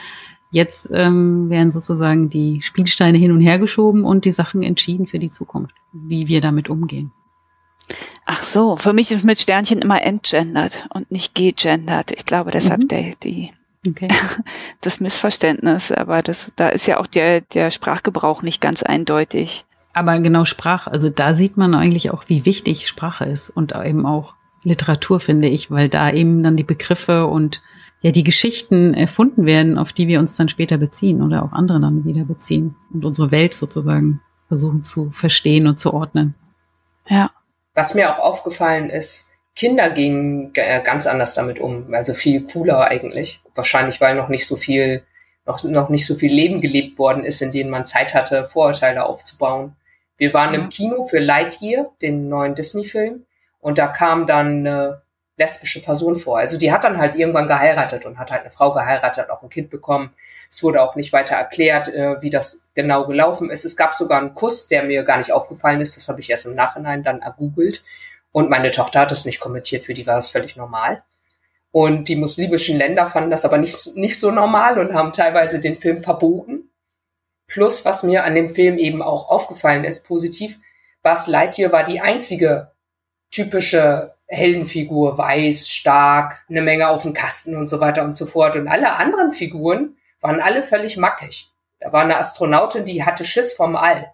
[0.52, 5.20] Jetzt ähm, werden sozusagen die Spielsteine hin und her geschoben und die Sachen entschieden für
[5.20, 7.12] die Zukunft, wie wir damit umgehen.
[8.26, 12.12] Ach so, für mich ist mit Sternchen immer entgendert und nicht gegendert.
[12.12, 12.88] Ich glaube, deshalb Mhm.
[12.88, 13.52] der, die,
[13.88, 14.08] Okay.
[14.82, 15.92] das Missverständnis.
[15.92, 19.66] Aber das, da ist ja auch der, der Sprachgebrauch nicht ganz eindeutig.
[19.94, 24.06] Aber genau Sprache, also da sieht man eigentlich auch, wie wichtig Sprache ist und eben
[24.06, 24.34] auch
[24.64, 27.62] Literatur, finde ich, weil da eben dann die Begriffe und
[28.02, 31.80] ja die Geschichten erfunden werden, auf die wir uns dann später beziehen oder auf andere
[31.80, 36.36] dann wieder beziehen und unsere Welt sozusagen versuchen zu verstehen und zu ordnen.
[37.08, 37.32] Ja.
[37.74, 42.88] Was mir auch aufgefallen ist, Kinder gehen äh, ganz anders damit um, also viel cooler
[42.88, 43.42] eigentlich.
[43.56, 45.04] Wahrscheinlich, weil noch nicht so viel,
[45.46, 49.06] noch, noch nicht so viel Leben gelebt worden ist, in denen man Zeit hatte, Vorurteile
[49.06, 49.76] aufzubauen.
[50.18, 50.60] Wir waren Ja.
[50.60, 53.26] im Kino für Lightyear, den neuen Disney-Film,
[53.64, 55.02] und da kam dann eine
[55.38, 56.38] lesbische Person vor.
[56.38, 59.50] Also die hat dann halt irgendwann geheiratet und hat halt eine Frau geheiratet, auch ein
[59.50, 60.14] Kind bekommen.
[60.52, 63.64] Es wurde auch nicht weiter erklärt, äh, wie das genau gelaufen ist.
[63.64, 65.96] Es gab sogar einen Kuss, der mir gar nicht aufgefallen ist.
[65.96, 67.84] Das habe ich erst im Nachhinein dann ergoogelt.
[68.34, 71.02] Und meine Tochter hat es nicht kommentiert, für die war es völlig normal.
[71.72, 75.80] Und die muslimischen Länder fanden das aber nicht, nicht so normal und haben teilweise den
[75.80, 76.70] Film verboten.
[77.48, 80.60] Plus, was mir an dem Film eben auch aufgefallen ist, positiv,
[81.02, 82.73] Buzz Lightyear war die einzige
[83.34, 88.56] typische Heldenfigur, weiß, stark, eine Menge auf dem Kasten und so weiter und so fort.
[88.56, 91.50] Und alle anderen Figuren waren alle völlig mackig.
[91.80, 94.14] Da war eine Astronautin, die hatte Schiss vom All,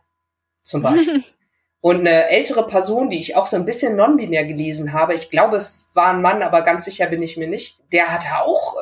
[0.63, 1.24] zum Beispiel.
[1.82, 5.55] Und eine ältere Person, die ich auch so ein bisschen non-binär gelesen habe, ich glaube,
[5.55, 8.75] es war ein Mann, aber ganz sicher bin ich mir nicht, der hatte auch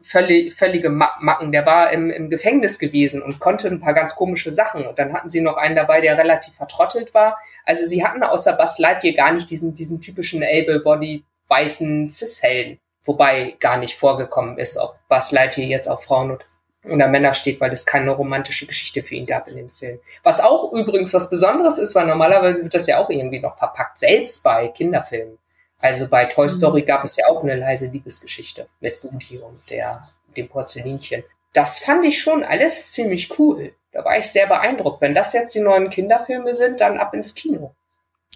[0.00, 1.50] völlig, völlige Macken.
[1.50, 4.86] Der war im, im Gefängnis gewesen und konnte ein paar ganz komische Sachen.
[4.86, 7.38] Und dann hatten sie noch einen dabei, der relativ vertrottelt war.
[7.64, 12.78] Also sie hatten außer Buzz Lightyear gar nicht diesen, diesen typischen able-body weißen Cis-Helden.
[13.02, 16.46] Wobei gar nicht vorgekommen ist, ob Buzz Lightyear jetzt auf Frauen und
[16.88, 19.98] oder Männer steht, weil es keine romantische Geschichte für ihn gab in dem Film.
[20.22, 23.98] Was auch übrigens was Besonderes ist, weil normalerweise wird das ja auch irgendwie noch verpackt,
[23.98, 25.38] selbst bei Kinderfilmen.
[25.80, 26.50] Also bei Toy mhm.
[26.50, 31.24] Story gab es ja auch eine leise Liebesgeschichte mit Woody und der, dem Porzellinchen.
[31.52, 33.72] Das fand ich schon alles ziemlich cool.
[33.92, 35.00] Da war ich sehr beeindruckt.
[35.00, 37.74] Wenn das jetzt die neuen Kinderfilme sind, dann ab ins Kino.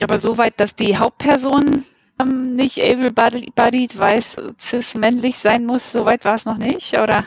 [0.00, 1.84] Aber soweit, dass die Hauptperson
[2.20, 7.26] ähm, nicht able-bodied, weiß, cis-männlich sein muss, soweit war es noch nicht, oder?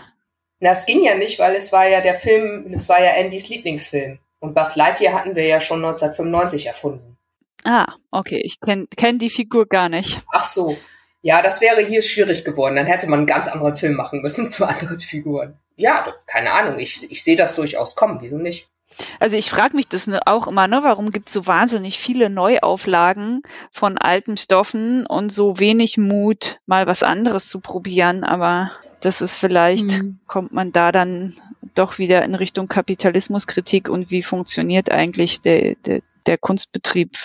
[0.62, 3.50] Na, es ging ja nicht, weil es war ja der Film, es war ja Andys
[3.50, 4.20] Lieblingsfilm.
[4.40, 7.18] Und Buzz Lightyear hatten wir ja schon 1995 erfunden.
[7.64, 8.42] Ah, okay.
[8.44, 10.22] Ich kenne kenn die Figur gar nicht.
[10.32, 10.78] Ach so.
[11.22, 12.76] Ja, das wäre hier schwierig geworden.
[12.76, 15.60] Dann hätte man einen ganz anderen Film machen müssen zu anderen Figuren.
[15.76, 16.80] Ja, keine Ahnung.
[16.80, 18.22] Ich, ich sehe das durchaus kommen.
[18.22, 18.71] Wieso nicht?
[19.20, 22.30] Also ich frage mich das ne, auch immer, ne, warum gibt es so wahnsinnig viele
[22.30, 28.24] Neuauflagen von alten Stoffen und so wenig Mut, mal was anderes zu probieren.
[28.24, 28.72] Aber
[29.02, 30.20] das ist vielleicht, mhm.
[30.28, 31.36] kommt man da dann
[31.76, 37.18] doch wieder in Richtung Kapitalismuskritik und wie funktioniert eigentlich der, der, der Kunstbetrieb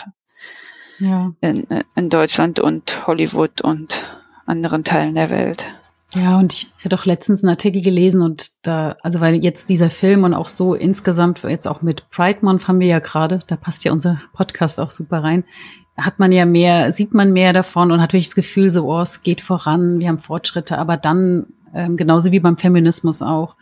[0.98, 1.32] ja.
[1.40, 4.04] in, in Deutschland und Hollywood und
[4.46, 5.66] anderen Teilen der Welt.
[6.16, 9.90] Ja, und ich, hatte auch letztens einen Artikel gelesen und da, also weil jetzt dieser
[9.90, 13.56] Film und auch so insgesamt, jetzt auch mit Pride Month haben wir ja gerade, da
[13.56, 15.44] passt ja unser Podcast auch super rein,
[15.96, 19.00] hat man ja mehr, sieht man mehr davon und hat wirklich das Gefühl, so, oh,
[19.00, 23.56] es geht voran, wir haben Fortschritte, aber dann ähm, genauso wie beim Feminismus auch.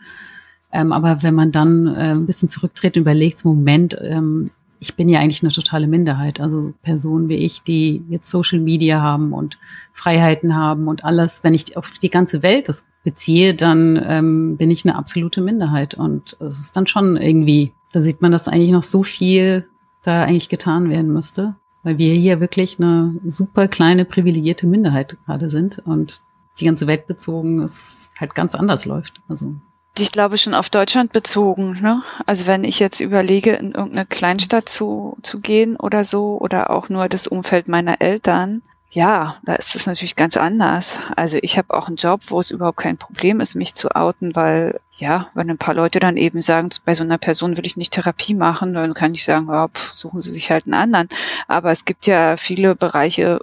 [0.71, 5.09] Ähm, aber wenn man dann äh, ein bisschen zurücktritt und überlegt, Moment, ähm, ich bin
[5.09, 6.39] ja eigentlich eine totale Minderheit.
[6.39, 9.57] Also Personen wie ich, die jetzt Social Media haben und
[9.93, 11.43] Freiheiten haben und alles.
[11.43, 15.95] Wenn ich auf die ganze Welt das beziehe, dann ähm, bin ich eine absolute Minderheit.
[15.95, 19.65] Und es ist dann schon irgendwie, da sieht man, dass eigentlich noch so viel
[20.03, 25.49] da eigentlich getan werden müsste, weil wir hier wirklich eine super kleine privilegierte Minderheit gerade
[25.49, 26.21] sind und
[26.59, 29.21] die ganze Welt bezogen ist halt ganz anders läuft.
[29.27, 29.55] Also
[29.99, 31.79] ich glaube schon auf Deutschland bezogen.
[31.81, 32.01] Ne?
[32.25, 36.89] Also wenn ich jetzt überlege, in irgendeine Kleinstadt zu, zu gehen oder so, oder auch
[36.89, 38.61] nur das Umfeld meiner Eltern,
[38.95, 40.99] ja, da ist es natürlich ganz anders.
[41.17, 44.35] Also ich habe auch einen Job, wo es überhaupt kein Problem ist, mich zu outen,
[44.37, 47.75] weil ja, wenn ein paar Leute dann eben sagen, bei so einer Person will ich
[47.75, 51.09] nicht Therapie machen, dann kann ich sagen, oh, pff, suchen Sie sich halt einen anderen.
[51.49, 53.41] Aber es gibt ja viele Bereiche,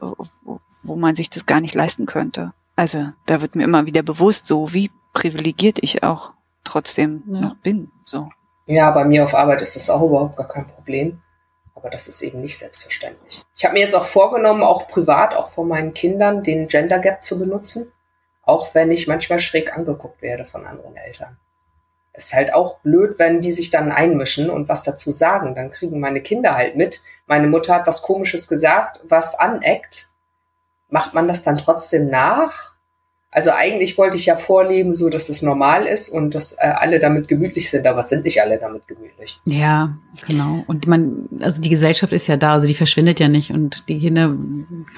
[0.82, 2.54] wo man sich das gar nicht leisten könnte.
[2.74, 6.32] Also da wird mir immer wieder bewusst, so wie privilegiert ich auch
[6.64, 7.40] trotzdem ja.
[7.40, 7.90] noch bin.
[8.04, 8.28] So.
[8.66, 11.20] Ja, bei mir auf Arbeit ist das auch überhaupt gar kein Problem.
[11.74, 13.42] Aber das ist eben nicht selbstverständlich.
[13.56, 17.24] Ich habe mir jetzt auch vorgenommen, auch privat, auch vor meinen Kindern, den Gender Gap
[17.24, 17.90] zu benutzen.
[18.42, 21.38] Auch wenn ich manchmal schräg angeguckt werde von anderen Eltern.
[22.12, 25.54] Es ist halt auch blöd, wenn die sich dann einmischen und was dazu sagen.
[25.54, 27.00] Dann kriegen meine Kinder halt mit.
[27.26, 30.12] Meine Mutter hat was Komisches gesagt, was aneckt
[30.92, 32.71] macht man das dann trotzdem nach?
[33.34, 37.00] Also eigentlich wollte ich ja vorleben, so dass es normal ist und dass äh, alle
[37.00, 39.40] damit gemütlich sind, aber es sind nicht alle damit gemütlich.
[39.46, 39.96] Ja,
[40.28, 40.62] genau.
[40.66, 43.98] Und man, also die Gesellschaft ist ja da, also die verschwindet ja nicht und die
[43.98, 44.36] Kinder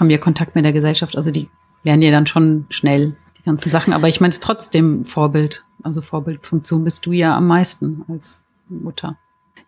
[0.01, 1.49] haben ja Kontakt mit der Gesellschaft, also die
[1.85, 3.93] lernen ja dann schon schnell die ganzen Sachen.
[3.93, 5.65] Aber ich meine, es ist trotzdem Vorbild.
[5.85, 9.17] Also Vorbildfunktion bist du ja am meisten als Mutter.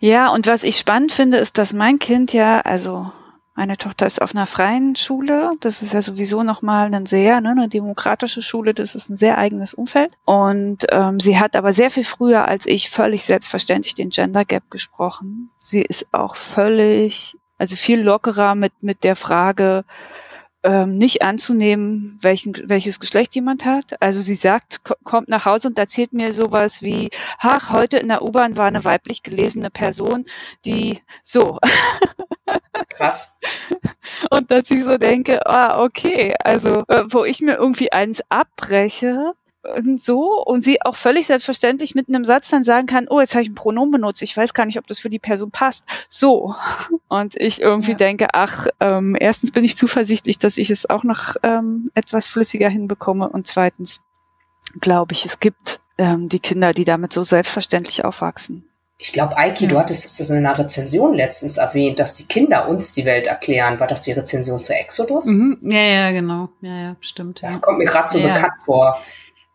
[0.01, 3.13] Ja, und was ich spannend finde, ist, dass mein Kind ja, also
[3.57, 5.53] meine Tochter ist auf einer freien Schule.
[5.61, 8.75] Das ist ja sowieso nochmal eine sehr, ne, eine demokratische Schule.
[8.75, 10.13] Das ist ein sehr eigenes Umfeld.
[10.27, 14.71] Und ähm, sie hat aber sehr viel früher als ich völlig selbstverständlich den Gender Gap
[14.71, 15.51] gesprochen.
[15.63, 19.85] Sie ist auch völlig, also viel lockerer mit, mit der Frage,
[20.63, 24.03] ähm, nicht anzunehmen, welchen, welches Geschlecht jemand hat.
[24.03, 28.23] Also sie sagt, kommt nach Hause und erzählt mir sowas wie, ach, heute in der
[28.23, 30.27] U-Bahn war eine weiblich gelesene Person,
[30.65, 31.59] die so.
[32.97, 33.37] Krass.
[34.31, 39.35] Und dass ich so denke, ah, okay, also äh, wo ich mir irgendwie eins abbreche,
[39.75, 43.35] und so und sie auch völlig selbstverständlich mit einem Satz dann sagen kann, oh, jetzt
[43.35, 45.85] habe ich ein Pronomen benutzt, ich weiß gar nicht, ob das für die Person passt.
[46.09, 46.55] So.
[47.09, 47.97] Und ich irgendwie ja.
[47.97, 52.69] denke, ach, ähm, erstens bin ich zuversichtlich, dass ich es auch noch ähm, etwas flüssiger
[52.69, 54.01] hinbekomme und zweitens
[54.81, 58.69] glaube ich, es gibt ähm, die Kinder, die damit so selbstverständlich aufwachsen.
[58.99, 59.71] Ich glaube, Eiki, ja.
[59.71, 63.79] du hattest es in einer Rezension letztens erwähnt, dass die Kinder uns die Welt erklären.
[63.79, 65.27] War das die Rezension zu Exodus?
[65.27, 65.59] Mhm.
[65.61, 66.49] Ja, ja, genau.
[66.63, 67.43] Ja, ja, stimmt.
[67.43, 67.61] Das ja.
[67.61, 68.33] kommt mir gerade so ja.
[68.33, 68.99] bekannt vor.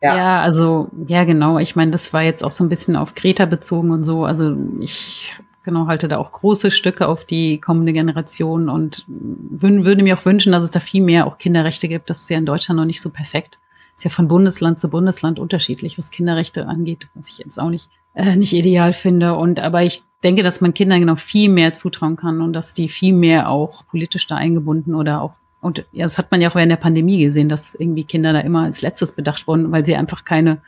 [0.00, 0.16] Ja.
[0.16, 1.58] ja, also, ja, genau.
[1.58, 4.24] Ich meine, das war jetzt auch so ein bisschen auf Greta bezogen und so.
[4.24, 5.32] Also ich
[5.64, 10.52] genau halte da auch große Stücke auf die kommende Generation und würde mir auch wünschen,
[10.52, 12.10] dass es da viel mehr auch Kinderrechte gibt.
[12.10, 13.58] Das ist ja in Deutschland noch nicht so perfekt.
[13.96, 17.88] Ist ja von Bundesland zu Bundesland unterschiedlich, was Kinderrechte angeht, was ich jetzt auch nicht
[18.14, 19.36] äh, nicht ideal finde.
[19.36, 22.88] Und aber ich denke, dass man Kindern noch viel mehr zutrauen kann und dass die
[22.88, 26.56] viel mehr auch politisch da eingebunden oder auch und ja, das hat man ja auch
[26.56, 29.94] während der Pandemie gesehen, dass irgendwie Kinder da immer als letztes bedacht wurden, weil sie
[29.94, 30.60] einfach keine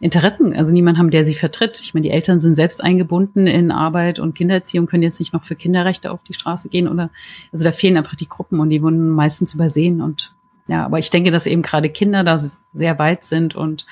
[0.00, 1.78] Interessen, also niemand haben, der sie vertritt.
[1.80, 5.44] Ich meine, die Eltern sind selbst eingebunden in Arbeit und Kindererziehung, können jetzt nicht noch
[5.44, 7.10] für Kinderrechte auf die Straße gehen oder,
[7.52, 10.34] also da fehlen einfach die Gruppen und die wurden meistens übersehen und
[10.66, 12.40] ja, aber ich denke, dass eben gerade Kinder da
[12.72, 13.86] sehr weit sind und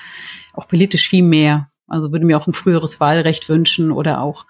[0.53, 4.45] auch politisch viel mehr also würde mir auch ein früheres Wahlrecht wünschen oder auch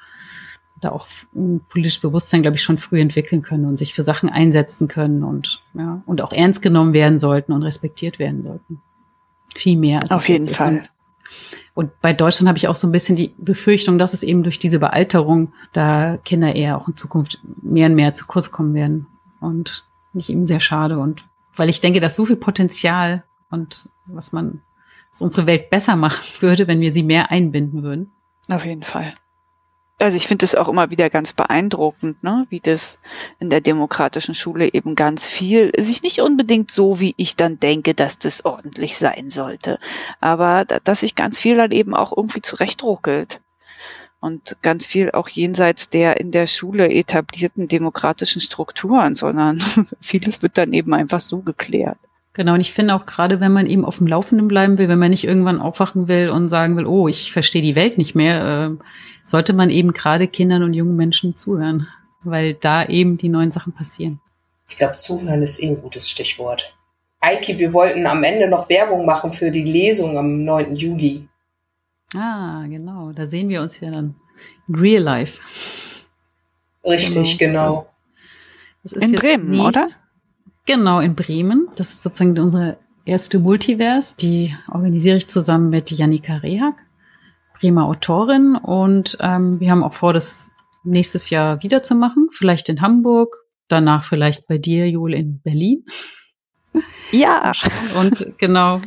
[0.79, 4.29] da auch ein politisches Bewusstsein, glaube ich, schon früh entwickeln können und sich für Sachen
[4.29, 8.81] einsetzen können und ja, und auch ernst genommen werden sollten und respektiert werden sollten.
[9.55, 9.99] Viel mehr.
[9.99, 10.89] Als Auf jeden Fall.
[11.73, 14.59] Und bei Deutschland habe ich auch so ein bisschen die Befürchtung, dass es eben durch
[14.59, 19.07] diese Bealterung da Kinder eher auch in Zukunft mehr und mehr zu kurz kommen werden.
[19.39, 20.99] Und nicht eben sehr schade.
[20.99, 21.23] Und
[21.55, 24.61] weil ich denke, dass so viel Potenzial und was man
[25.11, 28.11] was unsere Welt besser machen würde, wenn wir sie mehr einbinden würden.
[28.49, 29.13] Auf jeden Fall.
[29.99, 32.99] Also ich finde es auch immer wieder ganz beeindruckend, ne, wie das
[33.39, 37.93] in der demokratischen Schule eben ganz viel, sich nicht unbedingt so, wie ich dann denke,
[37.93, 39.77] dass das ordentlich sein sollte,
[40.19, 43.41] aber dass sich ganz viel dann eben auch irgendwie zurechtruckelt
[44.21, 49.61] und ganz viel auch jenseits der in der Schule etablierten demokratischen Strukturen, sondern
[49.99, 51.99] vieles wird dann eben einfach so geklärt.
[52.33, 54.99] Genau, und ich finde auch gerade, wenn man eben auf dem Laufenden bleiben will, wenn
[54.99, 58.71] man nicht irgendwann aufwachen will und sagen will, oh, ich verstehe die Welt nicht mehr,
[58.71, 58.83] äh,
[59.25, 61.87] sollte man eben gerade Kindern und jungen Menschen zuhören,
[62.23, 64.21] weil da eben die neuen Sachen passieren.
[64.69, 66.73] Ich glaube, zuhören ist eh ein gutes Stichwort.
[67.19, 70.75] Eiki, wir wollten am Ende noch Werbung machen für die Lesung am 9.
[70.75, 71.27] Juli.
[72.15, 73.11] Ah, genau.
[73.11, 74.15] Da sehen wir uns ja dann
[74.67, 75.39] in real life.
[76.83, 77.87] Richtig, genau.
[78.83, 79.87] Das, das in Bremen, oder?
[80.65, 81.67] Genau, in Bremen.
[81.75, 84.15] Das ist sozusagen unsere erste Multiverse.
[84.17, 86.75] Die organisiere ich zusammen mit Janika Rehak,
[87.59, 88.55] Bremer Autorin.
[88.55, 90.47] Und ähm, wir haben auch vor, das
[90.83, 92.29] nächstes Jahr wiederzumachen.
[92.31, 93.35] Vielleicht in Hamburg,
[93.67, 95.85] danach vielleicht bei dir, Jule, in Berlin.
[97.11, 97.51] Ja.
[97.99, 98.81] Und genau.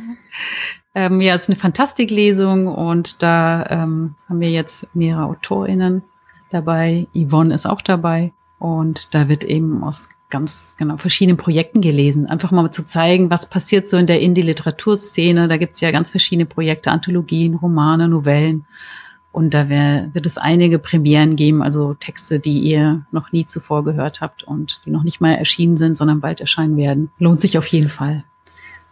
[0.95, 6.03] Ähm, ja, es ist eine Fantastiklesung und da ähm, haben wir jetzt mehrere AutorInnen
[6.51, 7.07] dabei.
[7.13, 8.31] Yvonne ist auch dabei.
[8.59, 12.27] Und da wird eben aus ganz genau verschiedenen Projekten gelesen.
[12.27, 15.47] Einfach mal zu zeigen, was passiert so in der Indie-Literaturszene.
[15.47, 18.65] Da gibt's ja ganz verschiedene Projekte, Anthologien, Romane, Novellen.
[19.31, 23.83] Und da wär, wird es einige Premieren geben, also Texte, die ihr noch nie zuvor
[23.83, 27.11] gehört habt und die noch nicht mal erschienen sind, sondern bald erscheinen werden.
[27.19, 28.23] Lohnt sich auf jeden Fall.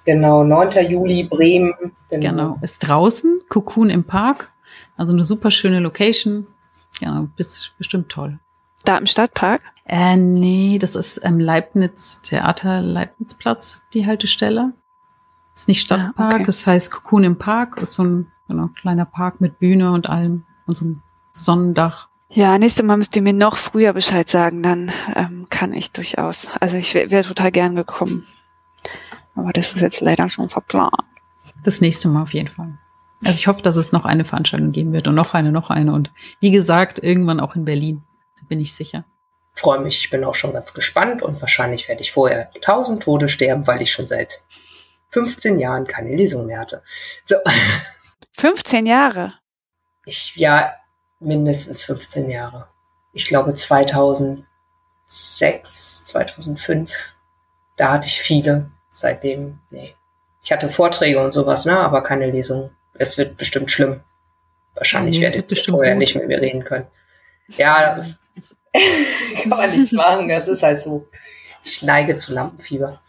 [0.06, 0.90] Genau, 9.
[0.90, 1.74] Juli, Bremen.
[2.10, 2.60] Genau, genau.
[2.62, 4.52] ist draußen, Cocoon im Park.
[4.98, 6.46] Also eine super schöne Location.
[7.00, 8.38] Ja, bist bestimmt toll.
[8.84, 9.62] Da im Stadtpark?
[9.86, 14.74] Äh, nee, das ist im Leibniz Theater Leibnizplatz, die Haltestelle.
[15.56, 16.46] Ist nicht ah, Stadtpark, ah, okay.
[16.46, 20.46] das heißt Cocoon im Park, ist so ein genau, kleiner Park mit Bühne und allem
[20.66, 21.02] und so einem
[21.34, 22.08] Sonnendach.
[22.30, 26.50] Ja, nächstes Mal müsst ihr mir noch früher Bescheid sagen, dann ähm, kann ich durchaus.
[26.60, 28.26] Also ich wäre wär total gern gekommen.
[29.36, 30.94] Aber das ist jetzt leider schon verplant.
[31.64, 32.78] Das nächste Mal auf jeden Fall.
[33.24, 35.94] Also ich hoffe, dass es noch eine Veranstaltung geben wird und noch eine, noch eine
[35.94, 38.02] und wie gesagt, irgendwann auch in Berlin.
[38.40, 39.06] Da bin ich sicher
[39.54, 43.30] freue mich, ich bin auch schon ganz gespannt und wahrscheinlich werde ich vorher tausend Tode
[43.30, 44.44] sterben, weil ich schon seit
[45.10, 46.84] 15 Jahren keine Lesung mehr hatte.
[47.26, 47.36] So.
[48.38, 49.36] 15 Jahre?
[50.06, 50.74] Ich, ja,
[51.20, 52.68] mindestens 15 Jahre.
[53.14, 54.46] Ich glaube 2006,
[56.06, 57.14] 2005,
[57.78, 58.72] da hatte ich viele.
[58.90, 59.96] Seitdem, nee.
[60.44, 62.72] Ich hatte Vorträge und sowas, ne, aber keine Lesung.
[62.94, 64.02] Es wird bestimmt schlimm.
[64.76, 66.00] Wahrscheinlich nee, werde ich vorher gut.
[66.00, 66.88] nicht mit mir reden können.
[67.48, 68.06] Ja,
[69.42, 71.08] Kann man nichts machen, das ist halt so.
[71.64, 73.00] Ich neige zu Lampenfieber.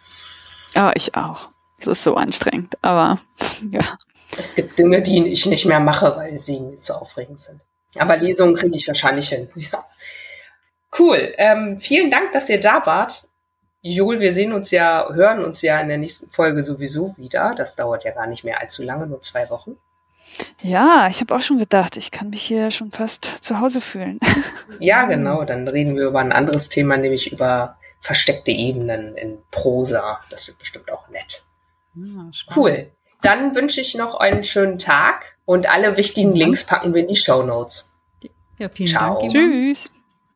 [0.75, 1.49] Ja, ich auch.
[1.79, 3.19] Das ist so anstrengend, aber
[3.71, 3.97] ja.
[4.39, 7.61] Es gibt Dinge, die ich nicht mehr mache, weil sie mir zu aufregend sind.
[7.97, 9.49] Aber Lesungen kriege ich wahrscheinlich hin.
[9.57, 9.85] Ja.
[10.97, 11.35] Cool.
[11.39, 13.29] Ähm, vielen Dank, dass ihr da wart.
[13.83, 17.55] Joel, wir sehen uns ja, hören uns ja in der nächsten Folge sowieso wieder.
[17.57, 19.77] Das dauert ja gar nicht mehr allzu lange, nur zwei Wochen.
[20.62, 24.18] Ja, ich habe auch schon gedacht, ich kann mich hier schon fast zu Hause fühlen.
[24.80, 25.45] Ja, genau.
[25.45, 30.20] Dann reden wir über ein anderes Thema, nämlich über versteckte Ebenen in Prosa.
[30.30, 31.45] Das wird bestimmt auch nett.
[31.95, 32.91] Ja, cool.
[33.22, 37.16] Dann wünsche ich noch einen schönen Tag und alle wichtigen Links packen wir in die
[37.16, 37.95] Show Notes.
[38.59, 39.20] Ja, vielen Ciao.
[39.20, 39.32] Dank.
[39.32, 39.91] Tschüss.